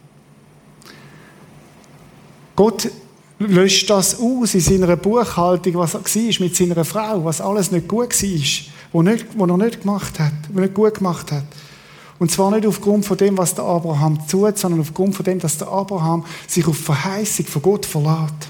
[2.57, 2.91] Gott
[3.39, 7.87] löscht das aus in seiner Buchhaltung, was er war mit seiner Frau, was alles nicht
[7.87, 11.45] gut war, nicht, wo er nicht gemacht hat, wo nicht gut gemacht hat.
[12.19, 15.57] Und zwar nicht aufgrund von dem, was der Abraham tut, sondern aufgrund von dem, dass
[15.57, 18.49] der Abraham sich auf Verheißung von Gott verlässt.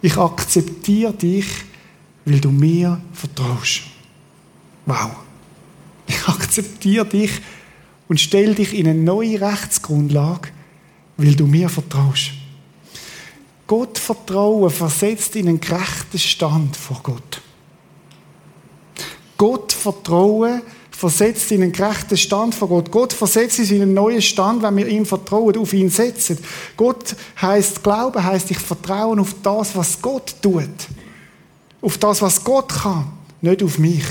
[0.00, 1.46] Ich akzeptiere dich,
[2.24, 3.82] weil du mir vertraust.
[4.86, 5.10] Wow.
[6.08, 7.30] Ich akzeptiere dich
[8.08, 10.48] und stelle dich in eine neue Rechtsgrundlage,
[11.16, 12.30] weil du mir vertraust.
[13.66, 17.42] Gott vertrauen versetzt in einen gerechten Stand vor Gott.
[19.36, 22.90] Gott vertrauen versetzt in einen gerechten Stand vor Gott.
[22.90, 26.38] Gott versetzt uns in einen neuen Stand, wenn wir ihm vertrauen, auf ihn setzen.
[26.76, 30.68] Gott heißt Glauben, heißt ich vertraue auf das, was Gott tut.
[31.80, 34.04] Auf das, was Gott kann, nicht auf mich.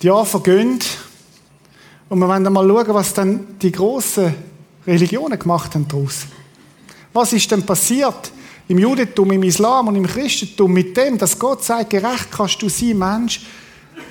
[0.00, 0.78] Die Jahre vergehen
[2.08, 4.32] und wir wollen mal schauen, was dann die grossen
[4.86, 6.26] Religionen gemacht haben daraus.
[7.12, 8.30] Was ist denn passiert
[8.68, 12.68] im Judentum, im Islam und im Christentum mit dem, dass Gott sagt, gerecht kannst du
[12.68, 13.40] sein, Mensch,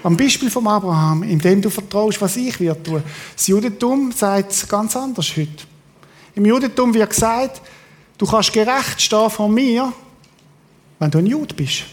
[0.04, 3.02] am Beispiel von Abraham, indem du vertraust, was ich wird tun.
[3.36, 5.64] Das Judentum sagt es ganz anders heute.
[6.36, 7.62] Im Judentum wird gesagt,
[8.18, 9.94] du kannst gerecht stehen von mir,
[11.00, 11.84] wenn du ein Jude bist.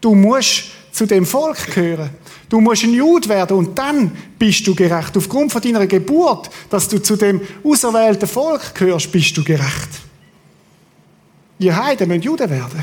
[0.00, 0.64] Du musst
[0.96, 2.08] zu dem Volk gehören.
[2.48, 5.14] Du musst ein Jude werden und dann bist du gerecht.
[5.14, 9.90] Aufgrund von deiner Geburt, dass du zu dem auserwählten Volk gehörst, bist du gerecht.
[11.58, 12.82] Ihr Heiden müssen Juden werden.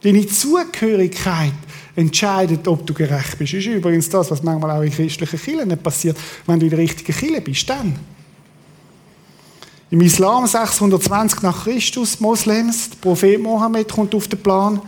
[0.00, 1.54] Deine Zugehörigkeit
[1.96, 3.52] entscheidet, ob du gerecht bist.
[3.52, 6.16] Das ist übrigens das, was manchmal auch in christlichen Kirchen passiert.
[6.46, 7.98] Wenn du in der richtigen Kirche bist, dann.
[9.90, 14.80] Im Islam 620 nach Christus, Moslems, der Prophet Mohammed kommt auf den Plan.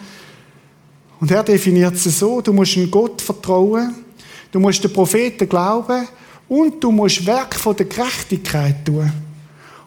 [1.22, 3.94] Und er definiert es so, du musst einen Gott vertrauen,
[4.50, 6.08] du musst den Propheten glauben
[6.48, 9.08] und du musst Werk von der Gerechtigkeit tun.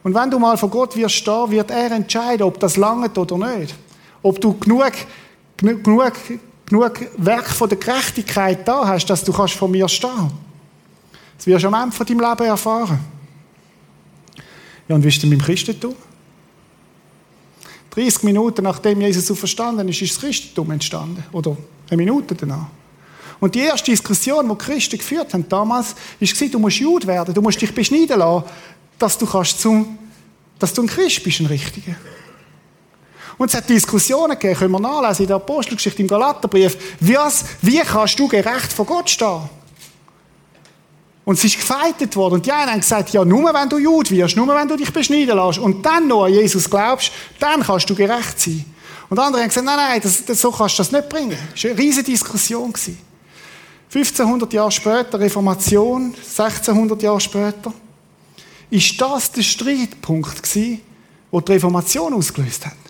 [0.01, 3.37] Und wenn du mal vor Gott wirst stehen, wird er entscheiden, ob das langt oder
[3.57, 3.75] nicht.
[4.23, 4.93] Ob du genug,
[5.57, 6.13] genug,
[6.67, 10.31] genug Werk von der Gerechtigkeit da hast, dass du kannst vor mir stehen.
[11.35, 12.99] Das wirst du am Ende von deinem Leben erfahren.
[14.87, 15.95] Ja, und wie ist denn mit dem Christentum?
[17.95, 21.23] 30 Minuten nachdem Jesus so verstanden ist, ist das Christentum entstanden.
[21.31, 21.55] Oder
[21.89, 22.67] eine Minute danach.
[23.39, 27.33] Und die erste Diskussion, die die Christen geführt haben damals, war, du musst Jude werden,
[27.33, 28.45] du musst dich beschneiden lassen,
[28.97, 29.97] dass du kannst zum,
[30.59, 31.95] dass du ein Christ bist, ein Richtiger.
[33.37, 36.77] Und es hat Diskussionen gegeben, können wir nachlesen in der Apostelgeschichte, im Galaterbrief.
[36.99, 37.17] Wie,
[37.61, 39.49] wie kannst du gerecht vor Gott stehen?
[41.25, 42.35] Und es ist gefeitet worden.
[42.35, 44.93] Und die einen haben gesagt, ja, nur wenn du Jude wirst, nur wenn du dich
[44.93, 48.63] beschneiden lässt und dann noch an Jesus glaubst, dann kannst du gerecht sein.
[49.09, 51.37] Und andere haben gesagt, nein, nein, das, das, so kannst du das nicht bringen.
[51.51, 52.73] Das war eine riesige Diskussion.
[53.93, 57.73] 1500 Jahre später, Reformation, 1600 Jahre später,
[58.69, 60.81] ist das der Streitpunkt gewesen,
[61.31, 62.84] der die Reformation ausgelöst hat.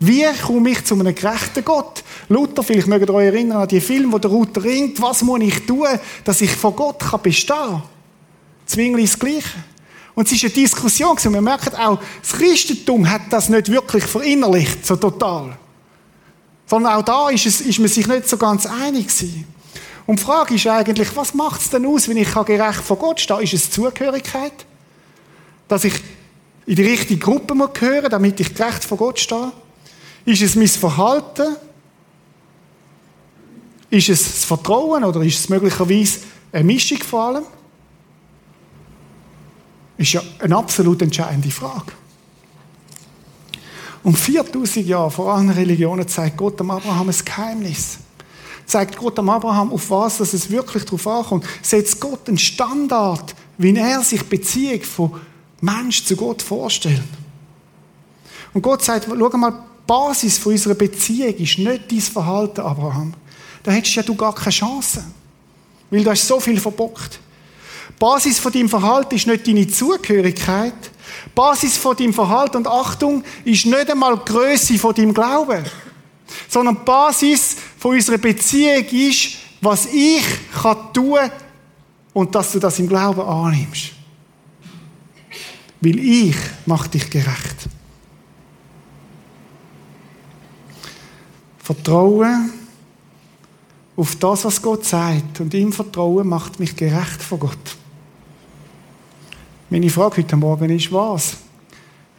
[0.00, 2.02] Wie komme ich zu einem gerechten Gott?
[2.28, 5.40] Luther, vielleicht mögt ihr euch erinnern an die Filme, wo der Luther ringt, was muss
[5.40, 5.86] ich tun,
[6.24, 7.82] dass ich vor Gott kann bestehen kann?
[8.66, 9.48] Zwingli das Gleiche.
[10.14, 14.04] Und es ist eine Diskussion und wir merken auch, das Christentum hat das nicht wirklich
[14.04, 15.56] verinnerlicht, so total.
[16.66, 19.44] Sondern auch da ist, es, ist man sich nicht so ganz einig gewesen.
[20.06, 23.20] Und die Frage ist eigentlich, was macht es denn aus, wenn ich gerecht vor Gott
[23.20, 23.42] stehe?
[23.42, 24.52] Ist es Zugehörigkeit?
[25.66, 25.94] Dass ich
[26.66, 29.52] in die richtige Gruppe gehören muss, damit ich gerecht vor Gott stehe?
[30.24, 31.56] Ist es mein Verhalten?
[33.90, 36.20] Ist es das Vertrauen oder ist es möglicherweise
[36.52, 37.44] eine Mischung von allem?
[39.96, 41.92] Ist ja eine absolut entscheidende Frage.
[44.02, 47.98] Um 4000 Jahre vor allen Religionen zeigt Gott dem Abraham ein Geheimnis.
[48.66, 51.46] Zeigt Gott dem Abraham, auf was dass es wirklich darauf ankommt.
[51.62, 55.20] Setzt Gott einen Standard, wie er sich Beziehung von
[55.60, 57.02] Mensch zu Gott vorstellt.
[58.52, 63.14] Und Gott sagt, schau mal, Basis von unserer Beziehung ist nicht dein Verhalten, Abraham.
[63.62, 65.04] Da hättest ja du gar keine Chance.
[65.90, 67.20] Weil du hast so viel verbockt.
[67.98, 70.74] Basis von deinem Verhalten ist nicht deine Zugehörigkeit.
[71.34, 75.64] Basis von deinem Verhalten und Achtung ist nicht einmal die Grösse von deinem Glauben.
[76.48, 80.24] Sondern Basis von unserer Beziehung ist, was ich
[80.62, 81.30] kann tun
[82.12, 83.90] und dass du das im Glauben annimmst.
[85.80, 87.68] Weil ich mache dich gerecht.
[91.64, 92.52] Vertrauen
[93.96, 95.40] auf das, was Gott sagt.
[95.40, 97.76] Und ihm Vertrauen macht mich gerecht vor Gott.
[99.70, 101.38] Meine Frage heute Morgen ist, was?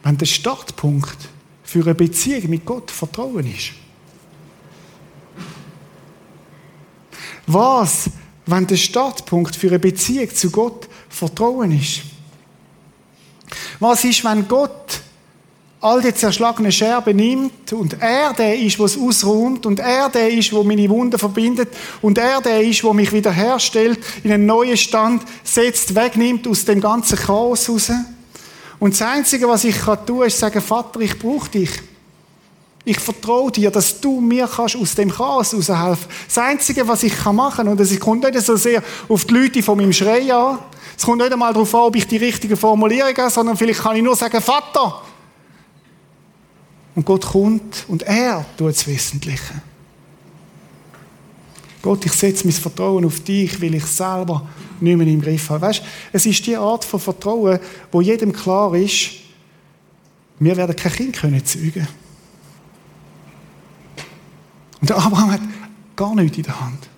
[0.02, 1.28] Wenn der Startpunkt
[1.62, 3.70] für eine Beziehung mit Gott Vertrauen ist.
[7.46, 8.10] Was,
[8.46, 12.02] wenn der Startpunkt für eine Beziehung zu Gott Vertrauen ist?
[13.78, 14.85] Was ist, wenn Gott
[15.86, 20.52] all die zerschlagenen Scherben nimmt und er der ist, was ausruht und er der ist,
[20.52, 21.68] wo meine Wunden verbindet
[22.02, 26.80] und er der ist, wo mich wiederherstellt, in einen neuen Stand setzt, wegnimmt aus dem
[26.80, 27.92] ganzen Chaos raus.
[28.80, 31.70] Und das Einzige, was ich kann tun, ist sagen, Vater, ich brauche dich.
[32.84, 36.06] Ich vertraue dir, dass du mir kannst aus dem Chaos raushelfen.
[36.26, 39.62] Das Einzige, was ich machen kann, und es kommt nicht so sehr auf die Leute
[39.62, 40.58] von meinem Schrei an,
[40.96, 43.96] es kommt nicht einmal darauf an, ob ich die richtige Formulierung habe, sondern vielleicht kann
[43.96, 45.02] ich nur sagen, Vater,
[46.96, 49.54] und Gott kommt und er tut das Wesentliche.
[51.82, 54.48] Gott, ich setze mein Vertrauen auf dich, weil ich selber
[54.80, 55.66] nicht mehr im Griff habe.
[55.66, 55.82] Weißt,
[56.12, 57.60] es ist die Art von Vertrauen,
[57.92, 59.10] wo jedem klar ist,
[60.40, 61.86] wir werden kein Kind können zeugen.
[64.80, 65.40] Und der Abraham hat
[65.94, 66.88] gar nichts in der Hand.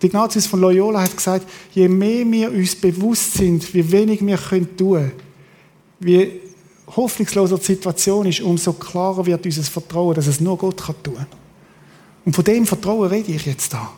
[0.00, 4.38] Die Ignatius von Loyola hat gesagt, je mehr wir uns bewusst sind, wie wenig wir
[4.38, 5.12] tun können,
[6.00, 6.40] wie
[6.86, 11.26] hoffnungsloser Situation ist, umso klarer wird unser Vertrauen, dass es nur Gott kann tun kann.
[12.24, 13.90] Und von dem Vertrauen rede ich jetzt da.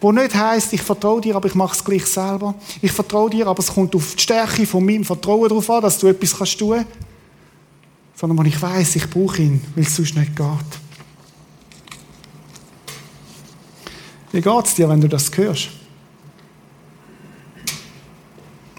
[0.00, 2.54] Wo nicht heißt, ich vertraue dir, aber ich mache es gleich selber.
[2.80, 5.98] Ich vertraue dir, aber es kommt auf die Stärke von meinem Vertrauen darauf an, dass
[5.98, 6.84] du etwas kannst tun.
[8.14, 10.46] Sondern wo ich weiß, ich brauche ihn, weil es sonst nicht geht.
[14.30, 15.70] Wie geht es dir, wenn du das hörst?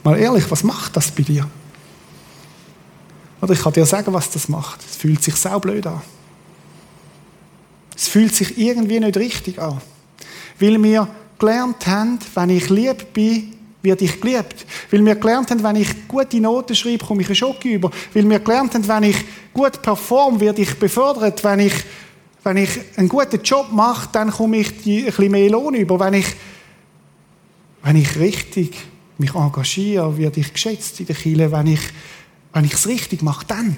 [0.04, 1.50] Mal ehrlich, was macht das bei dir?
[3.41, 4.82] Oder ich kann dir sagen, was das macht.
[4.89, 6.02] Es fühlt sich sau blöd an.
[7.95, 9.82] es fühlt sich irgendwie nicht richtig an.
[10.60, 14.65] Weil wir gelernt haben, wenn ich lieb bin, werde ich geliebt.
[14.91, 17.89] Weil wir gelernt haben, wenn ich gute Noten schreibe, komme ich einen Schock über.
[18.13, 19.17] Weil wir gelernt haben, wenn ich
[19.54, 21.43] gut performe, werde ich befördert.
[21.43, 21.73] Wenn ich,
[22.43, 25.99] wenn ich einen guten Job mache, dann komme ich die, ein bisschen mehr Lohn über.
[25.99, 26.28] Wenn ich,
[27.84, 28.75] wenn ich richtig
[29.17, 31.52] mich engagiere, werde ich geschätzt in der Kirche.
[31.52, 31.82] Wenn ich,
[32.53, 33.77] wenn ich es richtig mache, dann.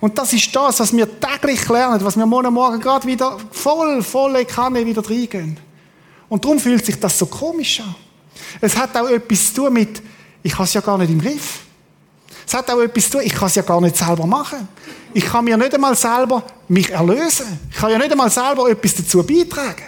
[0.00, 4.02] Und das ist das, was wir täglich lernen, was wir morgen Morgen gerade wieder voll,
[4.02, 5.56] volle Kanne wieder reingehen.
[6.28, 7.94] Und darum fühlt sich das so komisch an.
[8.60, 10.02] Es hat auch etwas zu tun mit,
[10.42, 11.60] ich habe es ja gar nicht im Griff.
[12.46, 14.66] Es hat auch etwas zu tun, ich kann es ja gar nicht selber machen.
[15.14, 17.60] Ich kann mir nicht einmal selber mich erlösen.
[17.70, 19.84] Ich kann ja nicht einmal selber etwas dazu beitragen.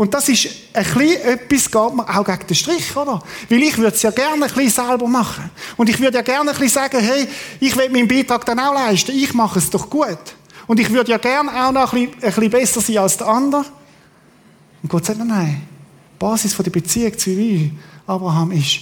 [0.00, 3.22] Und das ist ein bisschen etwas, geht mir auch gegen den Strich, oder?
[3.50, 5.50] Weil ich würde es ja gerne ein bisschen selber machen.
[5.76, 7.28] Und ich würde ja gerne ein bisschen sagen, hey,
[7.60, 9.14] ich will meinen Beitrag dann auch leisten.
[9.14, 10.16] Ich mache es doch gut.
[10.66, 13.28] Und ich würde ja gerne auch noch ein bisschen, ein bisschen besser sein als der
[13.28, 13.66] andere.
[14.82, 15.60] Und Gott sagt, nein,
[16.14, 18.78] die Basis der Beziehung zwischen Abraham ist,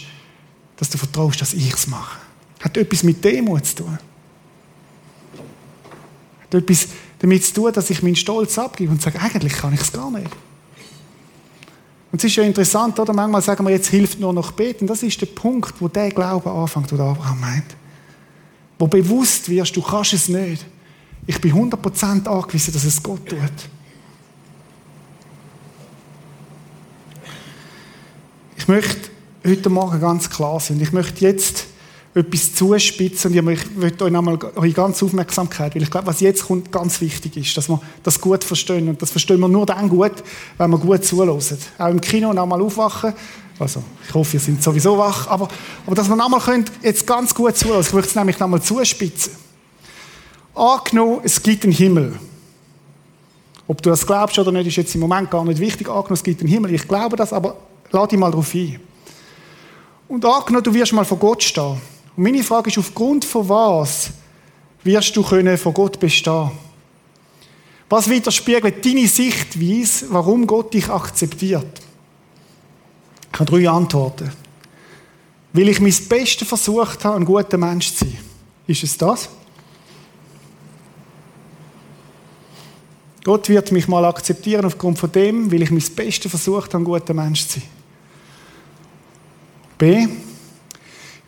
[0.77, 2.17] dass du vertraust, dass ich es mache.
[2.61, 3.99] Hat etwas mit Demut zu tun.
[6.45, 6.87] Hat etwas
[7.19, 10.13] damit zu tun, dass ich meinen Stolz abgebe und sage, eigentlich kann ich es gar
[10.13, 10.31] nicht.
[12.19, 13.13] Und es ist ja interessant, oder?
[13.13, 14.89] Manchmal sagen wir, jetzt hilft nur noch beten.
[14.89, 17.77] Das ist der Punkt, wo der Glaube anfängt, den Abraham meint.
[18.77, 20.67] Wo bewusst wirst, du kannst es nicht.
[21.29, 23.39] Ich bin 100% angewiesen, dass es Gott tut.
[28.57, 29.11] Ich möchte
[29.47, 30.81] heute Morgen ganz klar sein.
[30.81, 31.68] Ich möchte jetzt
[32.19, 36.47] etwas zuspitzen und ich möchte euch nochmal eure ganze Aufmerksamkeit, weil ich glaube, was jetzt
[36.47, 38.89] kommt, ganz wichtig ist, dass wir das gut verstehen.
[38.89, 40.13] Und das verstehen wir nur dann gut,
[40.57, 41.41] wenn wir gut zuhören.
[41.79, 43.13] Auch im Kino nochmal aufwachen.
[43.59, 45.27] Also, ich hoffe, ihr seid sowieso wach.
[45.29, 45.49] Aber,
[45.87, 47.81] aber dass wir nochmal könnt, jetzt ganz gut zuhören.
[47.81, 49.33] Ich möchte es nämlich nochmal zuspitzen.
[50.55, 52.19] Angenommen, es gibt einen Himmel.
[53.67, 55.89] Ob du das glaubst oder nicht, ist jetzt im Moment gar nicht wichtig.
[55.89, 56.75] Angenommen, es gibt einen Himmel.
[56.75, 57.57] Ich glaube das, aber
[57.91, 58.81] lade dich mal darauf ein.
[60.09, 61.81] Und angenommen, du wirst mal vor Gott stehen.
[62.19, 64.11] Und meine Frage ist, aufgrund von was
[64.83, 66.51] wirst du können von Gott bestehen?
[67.89, 71.81] Was widerspiegelt deine Sichtweise, warum Gott dich akzeptiert?
[73.33, 74.33] Ich habe drei Antworten.
[75.53, 78.19] Weil ich mein Bestes versucht habe, ein guter Mensch zu sein.
[78.67, 79.29] Ist es das?
[83.23, 86.85] Gott wird mich mal akzeptieren aufgrund von dem, weil ich mein Bestes versucht habe, ein
[86.85, 87.69] guter Mensch zu sein.
[89.79, 90.09] B.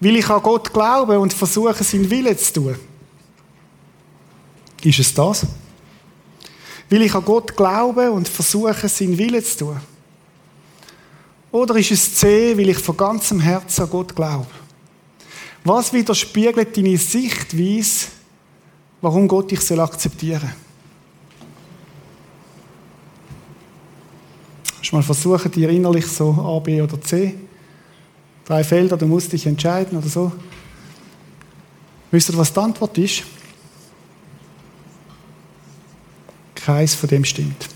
[0.01, 2.77] Will ich an Gott glauben und versuchen, seinen Willen zu tun?
[4.83, 5.47] Ist es das?
[6.89, 9.81] Will ich an Gott glauben und versuchen, seinen Willen zu tun?
[11.53, 14.47] Oder ist es C, weil ich von ganzem Herzen an Gott glaube?
[15.65, 18.07] Was widerspiegelt deine Sichtweise,
[19.03, 20.51] warum Gott dich akzeptieren soll?
[24.81, 27.50] Hast du mal versuchen, dir innerlich so A, B oder C
[28.51, 30.33] drei Felder, du musst dich entscheiden oder so.
[32.11, 33.23] Wisst ihr, was die Antwort ist?
[36.57, 37.69] Kreis von dem stimmt.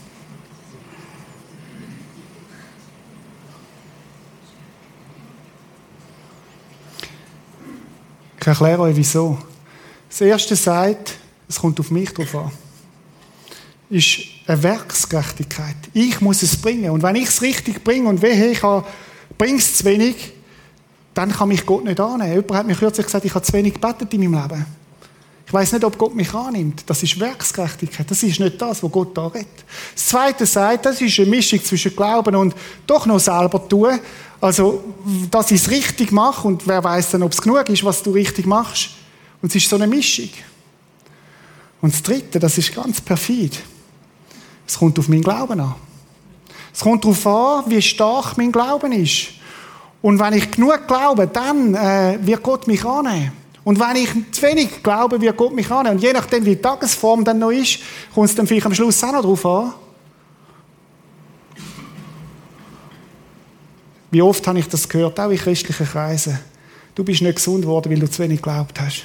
[8.41, 9.39] Ich erkläre euch wieso.
[10.09, 11.15] Das erste sagt,
[11.49, 12.51] es kommt auf mich drauf an,
[13.91, 14.19] ist
[14.49, 15.77] eine Werksgerechtigkeit.
[15.93, 16.91] Ich muss es bringen.
[16.91, 18.61] Und wenn ich es richtig bringe und wehe, ich
[19.39, 20.35] bringe es zu wenig,
[21.15, 22.33] dann kann mich Gott nicht annehmen.
[22.33, 24.67] Jemand hat mir kürzlich gesagt, ich habe zu wenig gebetet in meinem Leben.
[25.47, 26.83] Ich weiß nicht, ob Gott mich annimmt.
[26.87, 28.11] Das ist Werksgerechtigkeit.
[28.11, 29.65] Das ist nicht das, was Gott da redet.
[29.95, 32.55] Das Zweite sagt, das ist eine Mischung zwischen Glauben und
[32.87, 34.01] doch noch selber tun.
[34.41, 34.83] Also,
[35.31, 38.11] dass ich es richtig mache und wer weiß dann, ob es genug ist, was du
[38.11, 38.91] richtig machst.
[39.41, 40.31] Und es ist so eine Mischung.
[41.81, 43.61] Und das Dritte, das ist ganz perfid.
[44.67, 45.75] Es kommt auf meinen Glauben an.
[46.73, 49.29] Es kommt darauf an, wie stark mein Glauben ist.
[50.05, 53.33] Und wenn ich genug glaube, dann äh, wird Gott mich annehmen.
[53.65, 55.97] Und wenn ich zu wenig glaube, wird Gott mich annehmen.
[55.97, 57.79] Und je nachdem, wie die Tagesform dann noch ist,
[58.15, 59.73] kommt es dann vielleicht am Schluss auch noch drauf an.
[64.11, 66.39] Wie oft habe ich das gehört, auch in christlichen Kreisen.
[66.95, 69.05] Du bist nicht gesund geworden, weil du zu wenig geglaubt hast.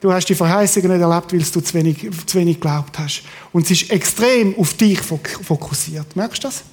[0.00, 3.24] Du hast die Verheißungen nicht erlebt, weil du zu wenig, zu wenig geglaubt hast.
[3.52, 6.16] Und es ist extrem auf dich fokussiert.
[6.16, 6.64] Merkst du das?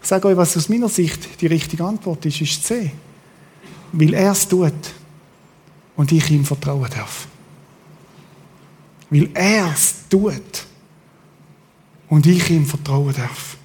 [0.00, 2.92] Ich sage euch, was aus meiner Sicht die richtige Antwort ist, ist C.
[3.92, 4.72] Weil er es tut
[5.96, 7.26] und ich ihm vertrauen darf.
[9.10, 10.66] Weil er es tut
[12.08, 13.56] und ich ihm vertrauen darf.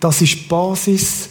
[0.00, 1.30] Das ist die Basis,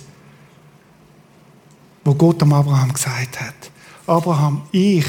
[2.04, 3.72] wo Gott am Abraham gesagt hat.
[4.08, 5.06] Abraham, ich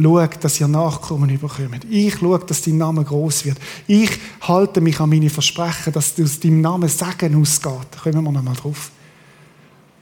[0.00, 1.84] schau, dass ihr Nachkommen überkommt.
[1.90, 3.58] Ich schaue, dass dein Name groß wird.
[3.86, 4.10] Ich
[4.42, 7.88] halte mich an meine Versprechen, dass aus deinem Namen Segen ausgeht.
[7.90, 8.90] Da kommen wir nochmal drauf.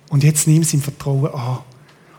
[0.09, 1.59] Und jetzt nimm es im Vertrauen an.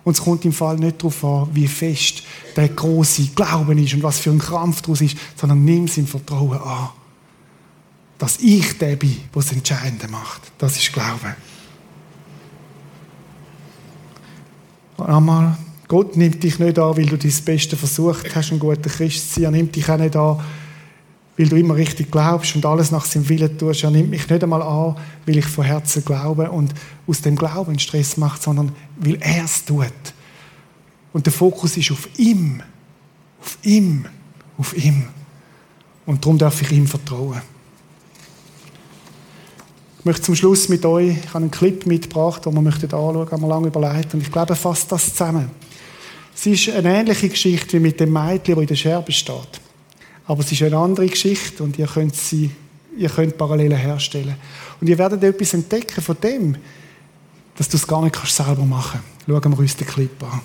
[0.04, 2.24] Und es kommt im Fall nicht darauf an, wie fest
[2.56, 6.08] der große Glauben ist und was für ein Krampf daraus ist, sondern nimm es im
[6.08, 6.90] Vertrauen an.
[8.18, 10.42] Dass ich der bin, der das Entscheidende macht.
[10.58, 11.36] Das ist Glauben.
[14.98, 15.58] Einmal,
[15.88, 19.42] Gott nimmt dich nicht an, weil du dein Beste versucht hast, ein guter Christ zu
[19.42, 19.46] sein.
[19.46, 20.40] Er nimmt dich auch nicht an,
[21.38, 23.84] weil du immer richtig glaubst und alles nach seinem Willen tust.
[23.84, 26.74] Er nimmt mich nicht einmal an, weil ich von Herzen glaube und
[27.08, 29.88] aus dem Glauben Stress macht, sondern weil er es tut.
[31.14, 32.62] Und der Fokus ist auf ihm.
[33.40, 34.06] Auf ihm.
[34.58, 35.06] Auf ihm.
[36.06, 37.42] Und darum darf ich ihm vertrauen.
[40.00, 43.30] Ich möchte zum Schluss mit euch, ich habe einen Clip mitgebracht, den wir möchten anschauen,
[43.30, 45.50] haben wir lange überlegt und ich glaube, fasst das zusammen.
[46.40, 49.60] Es ist eine ähnliche Geschichte wie mit dem Mädchen, das in der Scherbe steht.
[50.28, 52.52] Aber es ist eine andere Geschichte und ihr könnt sie,
[52.96, 54.36] ihr könnt Parallelen herstellen.
[54.80, 56.56] Und ihr werdet etwas entdecken von dem,
[57.58, 59.00] dass du es gar nicht selber machen.
[59.26, 60.42] Schauen wir uns den Clip an.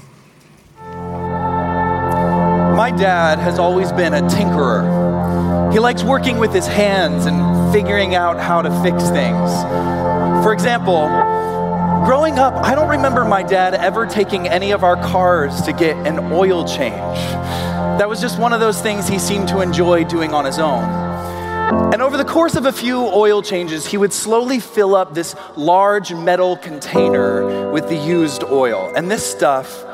[2.75, 5.71] My dad has always been a tinkerer.
[5.73, 9.51] He likes working with his hands and figuring out how to fix things.
[10.43, 11.07] For example,
[12.05, 15.97] growing up, I don't remember my dad ever taking any of our cars to get
[16.07, 17.19] an oil change.
[17.99, 20.83] That was just one of those things he seemed to enjoy doing on his own.
[21.93, 25.37] And over the course of a few oil changes, he would slowly fill up this
[25.57, 28.93] large metal container with the used oil.
[28.97, 29.85] And this stuff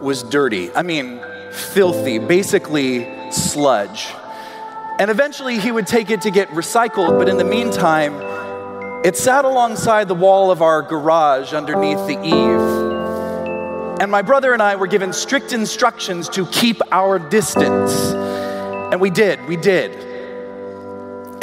[0.00, 0.72] was dirty.
[0.74, 4.06] I mean, filthy, basically sludge.
[4.98, 8.14] And eventually he would take it to get recycled, but in the meantime,
[9.04, 14.00] it sat alongside the wall of our garage underneath the eave.
[14.00, 18.12] And my brother and I were given strict instructions to keep our distance.
[18.92, 19.92] And we did, we did.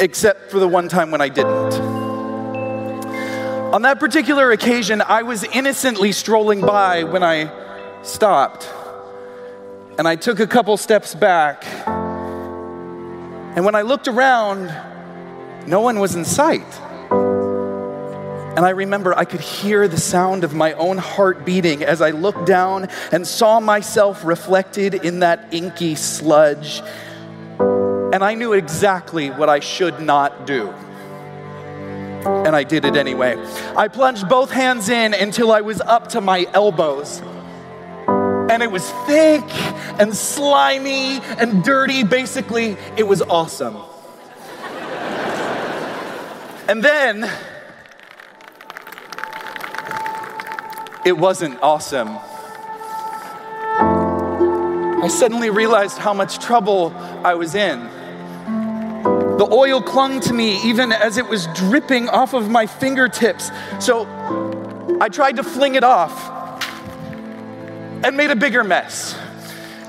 [0.00, 1.74] Except for the one time when I didn't.
[3.74, 7.50] On that particular occasion, I was innocently strolling by when I
[8.02, 8.70] stopped.
[9.98, 11.64] And I took a couple steps back.
[13.56, 14.66] And when I looked around,
[15.66, 16.66] no one was in sight.
[18.56, 22.10] And I remember I could hear the sound of my own heart beating as I
[22.10, 26.80] looked down and saw myself reflected in that inky sludge.
[27.58, 30.70] And I knew exactly what I should not do.
[32.26, 33.36] And I did it anyway.
[33.76, 37.20] I plunged both hands in until I was up to my elbows
[38.54, 39.42] and it was thick
[39.98, 42.04] and slimy and dirty.
[42.04, 43.76] Basically, it was awesome.
[46.68, 47.28] and then
[51.04, 52.18] it wasn't awesome.
[55.02, 57.80] I suddenly realized how much trouble I was in.
[59.36, 63.50] The oil clung to me even as it was dripping off of my fingertips.
[63.80, 64.06] So
[65.00, 66.30] I tried to fling it off
[68.02, 69.14] and made a bigger mess.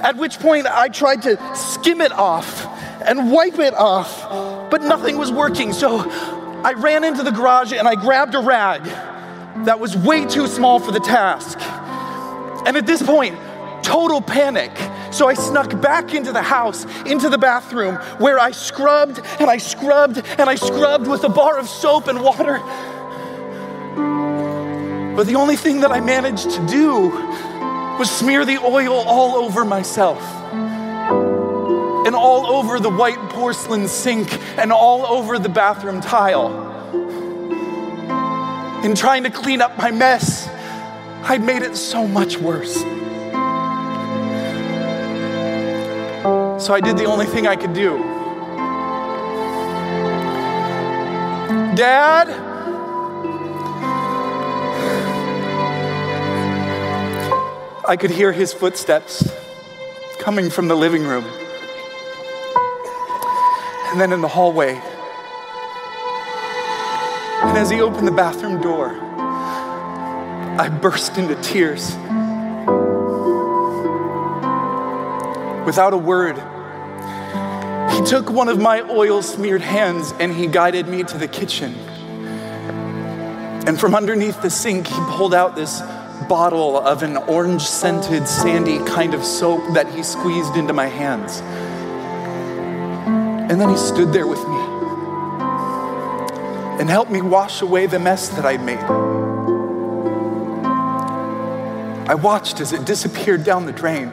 [0.01, 2.65] At which point I tried to skim it off
[3.01, 5.71] and wipe it off, but nothing was working.
[5.71, 8.85] So I ran into the garage and I grabbed a rag
[9.63, 11.59] that was way too small for the task.
[12.67, 13.37] And at this point,
[13.83, 14.71] total panic.
[15.13, 19.57] So I snuck back into the house, into the bathroom, where I scrubbed and I
[19.57, 22.59] scrubbed and I scrubbed with a bar of soap and water.
[25.15, 27.09] But the only thing that I managed to do
[27.97, 30.21] was smear the oil all over myself
[32.05, 36.64] and all over the white porcelain sink and all over the bathroom tile.
[38.85, 40.47] In trying to clean up my mess,
[41.23, 42.75] I'd made it so much worse.
[46.63, 47.97] So I did the only thing I could do.
[51.75, 52.29] Dad?
[57.87, 59.27] I could hear his footsteps
[60.19, 61.25] coming from the living room.
[63.91, 64.79] And then in the hallway.
[67.43, 68.91] And as he opened the bathroom door,
[70.57, 71.95] I burst into tears.
[75.65, 76.37] Without a word,
[77.93, 81.73] he took one of my oil smeared hands and he guided me to the kitchen.
[83.67, 85.81] And from underneath the sink, he pulled out this
[86.29, 91.41] bottle of an orange scented, sandy kind of soap that he squeezed into my hands.
[93.51, 94.65] And then he stood there with me
[96.79, 98.79] and help me wash away the mess that I made.
[102.07, 104.11] I watched as it disappeared down the drain.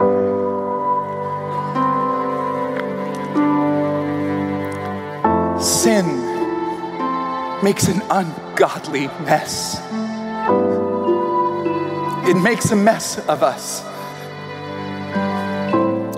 [5.61, 6.07] Sin
[7.63, 9.79] makes an ungodly mess.
[12.29, 13.85] It makes a mess of us.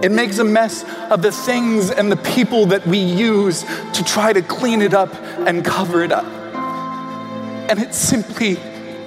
[0.05, 3.65] It makes a mess of the things and the people that we use
[3.95, 5.15] to try to clean it up
[5.47, 6.25] and cover it up.
[7.71, 8.57] And it simply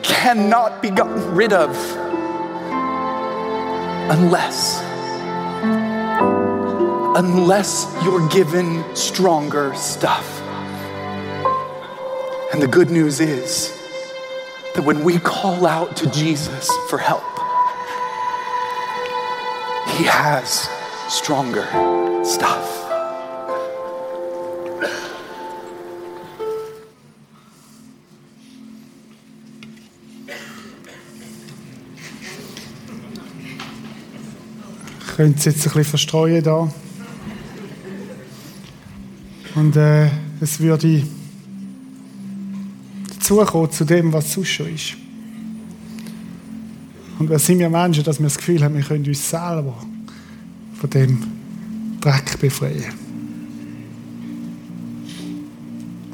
[0.04, 1.76] cannot be gotten rid of
[4.10, 4.82] unless
[7.18, 10.40] unless you're given stronger stuff.
[12.54, 13.70] And the good news is
[14.76, 17.24] that when we call out to Jesus for help,
[19.98, 20.70] He has
[21.10, 21.66] stronger
[22.24, 22.77] stuff.
[35.18, 36.72] Könnt ihr jetzt ein bisschen verstreuen da?
[39.56, 41.02] Und äh, es würde
[43.10, 44.96] dazukommen zu dem, was sonst schon ist.
[47.18, 49.74] Und wer sind wir Menschen, dass wir das Gefühl haben, wir können uns selber
[50.80, 51.24] von dem
[52.00, 52.84] Dreck befreien?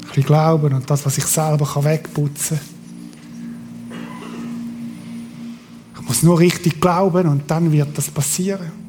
[0.00, 2.66] Ein bisschen Glauben und das, was ich selber wegputzen kann.
[6.00, 8.83] Ich muss nur richtig glauben und dann wird das passieren.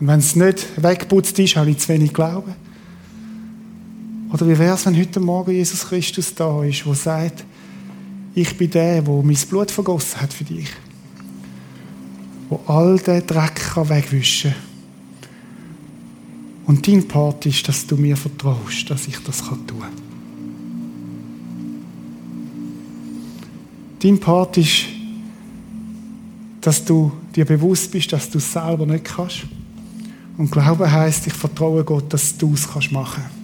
[0.00, 2.54] Und wenn es nicht weggeputzt ist, habe ich zu wenig Glauben.
[4.32, 7.44] Oder wie wäre es, wenn heute Morgen Jesus Christus da ist, der sagt,
[8.34, 10.68] ich bin der, der mein Blut vergossen hat für dich.
[12.48, 14.60] Wo all den Dreck wegwischen kann.
[16.66, 19.90] Und dein Part ist, dass du mir vertraust, dass ich das tun kann.
[24.00, 24.84] Dein Part ist,
[26.60, 29.46] dass du dir bewusst bist, dass du es selber nicht kannst.
[30.38, 33.38] Und Glauben heißt, ich vertraue Gott, dass du es machen kannst.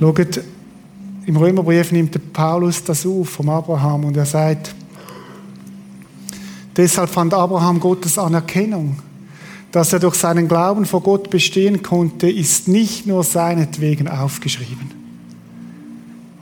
[0.00, 0.44] Schaut,
[1.26, 4.74] im Römerbrief nimmt der Paulus das auf vom Abraham und er sagt,
[6.76, 8.98] deshalb fand Abraham Gottes Anerkennung.
[9.70, 14.90] Dass er durch seinen Glauben vor Gott bestehen konnte, ist nicht nur seinetwegen aufgeschrieben.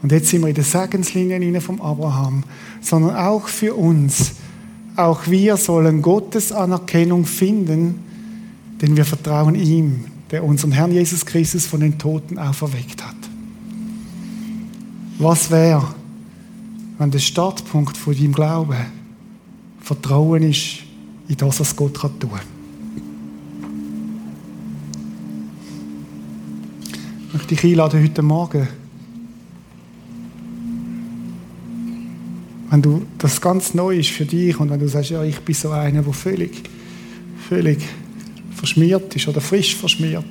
[0.03, 2.45] Und jetzt sind wir in der Segenslinie vom Abraham,
[2.81, 4.35] sondern auch für uns.
[4.95, 8.05] Auch wir sollen Gottes Anerkennung finden,
[8.81, 13.15] denn wir vertrauen ihm, der unseren Herrn Jesus Christus von den Toten auferweckt hat.
[15.19, 15.95] Was wäre,
[16.99, 18.77] wenn der Startpunkt von deinem Glauben
[19.81, 20.79] Vertrauen ist
[21.29, 22.41] in das, was Gott tun kann?
[27.29, 28.69] Ich möchte dich einladen heute Morgen,
[32.71, 35.55] wenn du das ganz neu ist für dich und wenn du sagst, ja, ich bin
[35.55, 36.69] so einer, der völlig,
[37.49, 37.79] völlig
[38.57, 40.25] verschmiert ist oder frisch verschmiert,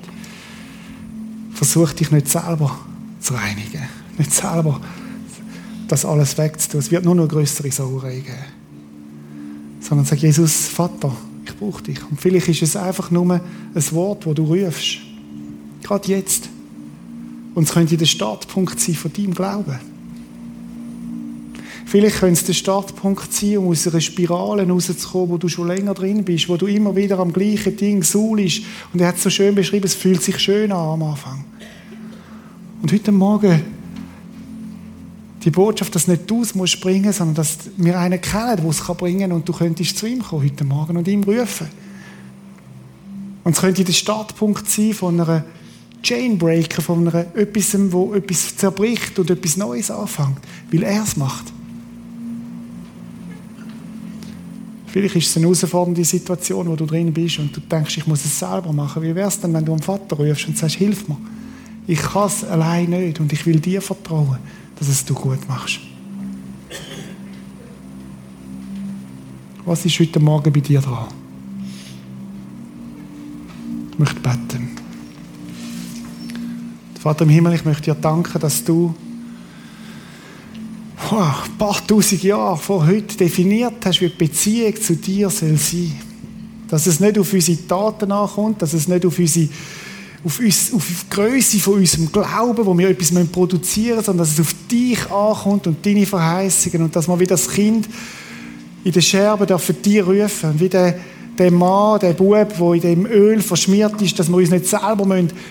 [1.53, 2.77] versuch dich nicht selber
[3.19, 4.81] zu reinigen nicht selber
[5.87, 6.79] das alles wegzutun.
[6.79, 8.37] Es wird nur noch größere Sauerei geben.
[9.79, 11.15] Sondern sag Jesus, Vater,
[11.45, 11.99] ich brauche dich.
[12.09, 14.97] Und vielleicht ist es einfach nur ein Wort, wo du rufst.
[15.83, 16.49] Gerade jetzt.
[17.53, 19.79] Und es könnte der Startpunkt sein von deinem Glauben.
[21.95, 25.93] Vielleicht könnte es der Startpunkt sein, um aus einer Spirale rauszukommen, wo du schon länger
[25.93, 28.63] drin bist, wo du immer wieder am gleichen Ding suhlst.
[28.91, 31.45] Und er hat es so schön beschrieben, es fühlt sich schön an am Anfang.
[32.81, 33.61] Und heute Morgen
[35.45, 39.29] die Botschaft, dass nicht du es musst sondern dass wir einen kennen, der es bringen
[39.29, 41.67] kann und du könntest zu ihm kommen heute Morgen und ihm rufen.
[43.45, 45.45] Und es könnte der Startpunkt sein von einer
[46.03, 50.41] Chainbreaker, von einer, etwas, wo etwas zerbricht und etwas Neues anfängt,
[50.73, 51.54] weil er es macht.
[54.95, 58.23] Vielleicht ist es eine herausfordernde Situation, wo du drin bist und du denkst, ich muss
[58.23, 59.03] es selber machen.
[59.03, 61.17] Wie wäre es denn, wenn du am Vater rufst und sagst, hilf mir.
[61.85, 64.37] Ich kann es allein nicht und ich will dir vertrauen
[64.79, 65.81] dass es du gut machst.
[69.65, 71.07] Was ist heute Morgen bei dir dran?
[73.91, 74.77] Ich möchte beten.
[77.01, 78.95] Vater im Himmel, ich möchte dir danken, dass du
[81.11, 85.93] ein paar tausend Jahre vor heute definiert hast, wie die Beziehung zu dir soll sein.
[86.67, 89.49] Dass es nicht auf unsere Taten ankommt, dass es nicht auf unsere
[90.25, 94.33] auf, uns, auf die Größe von unserem Glauben, wo wir etwas produzieren müssen, sondern dass
[94.33, 97.87] es auf dich ankommt und deine Verheißungen und dass wir wie das Kind
[98.83, 100.97] in der Scherbe für dich rufen und wie der,
[101.37, 105.05] der Mann, der Bub, der in dem Öl verschmiert ist, dass wir uns nicht selber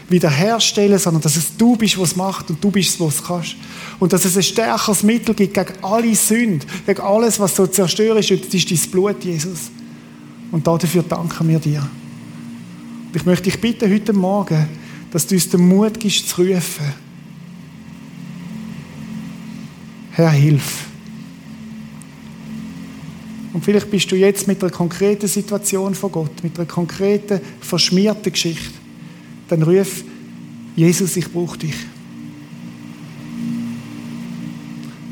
[0.08, 3.56] wiederherstellen müssen, sondern dass es du bist, was macht und du bist, was es kannst.
[3.98, 8.30] Und dass es ein stärkeres Mittel gibt gegen alle Sünden, gegen alles, was so zerstörerisch
[8.30, 9.70] ist, das ist dein Blut, Jesus.
[10.50, 11.86] Und dafür danken wir dir.
[13.12, 14.66] Ich möchte dich bitten heute Morgen,
[15.10, 17.04] dass du uns den Mut gibst, zu rufen.
[20.12, 20.93] Herr, hilf.
[23.54, 28.32] Und vielleicht bist du jetzt mit einer konkreten Situation von Gott, mit einer konkreten, verschmierten
[28.32, 28.74] Geschichte.
[29.48, 30.02] Dann ruf,
[30.74, 31.74] Jesus, ich brauche dich.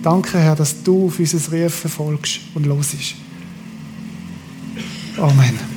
[0.03, 3.15] Danke, Herr, dass du auf unser Rufen folgst und los ist.
[5.17, 5.72] Amen.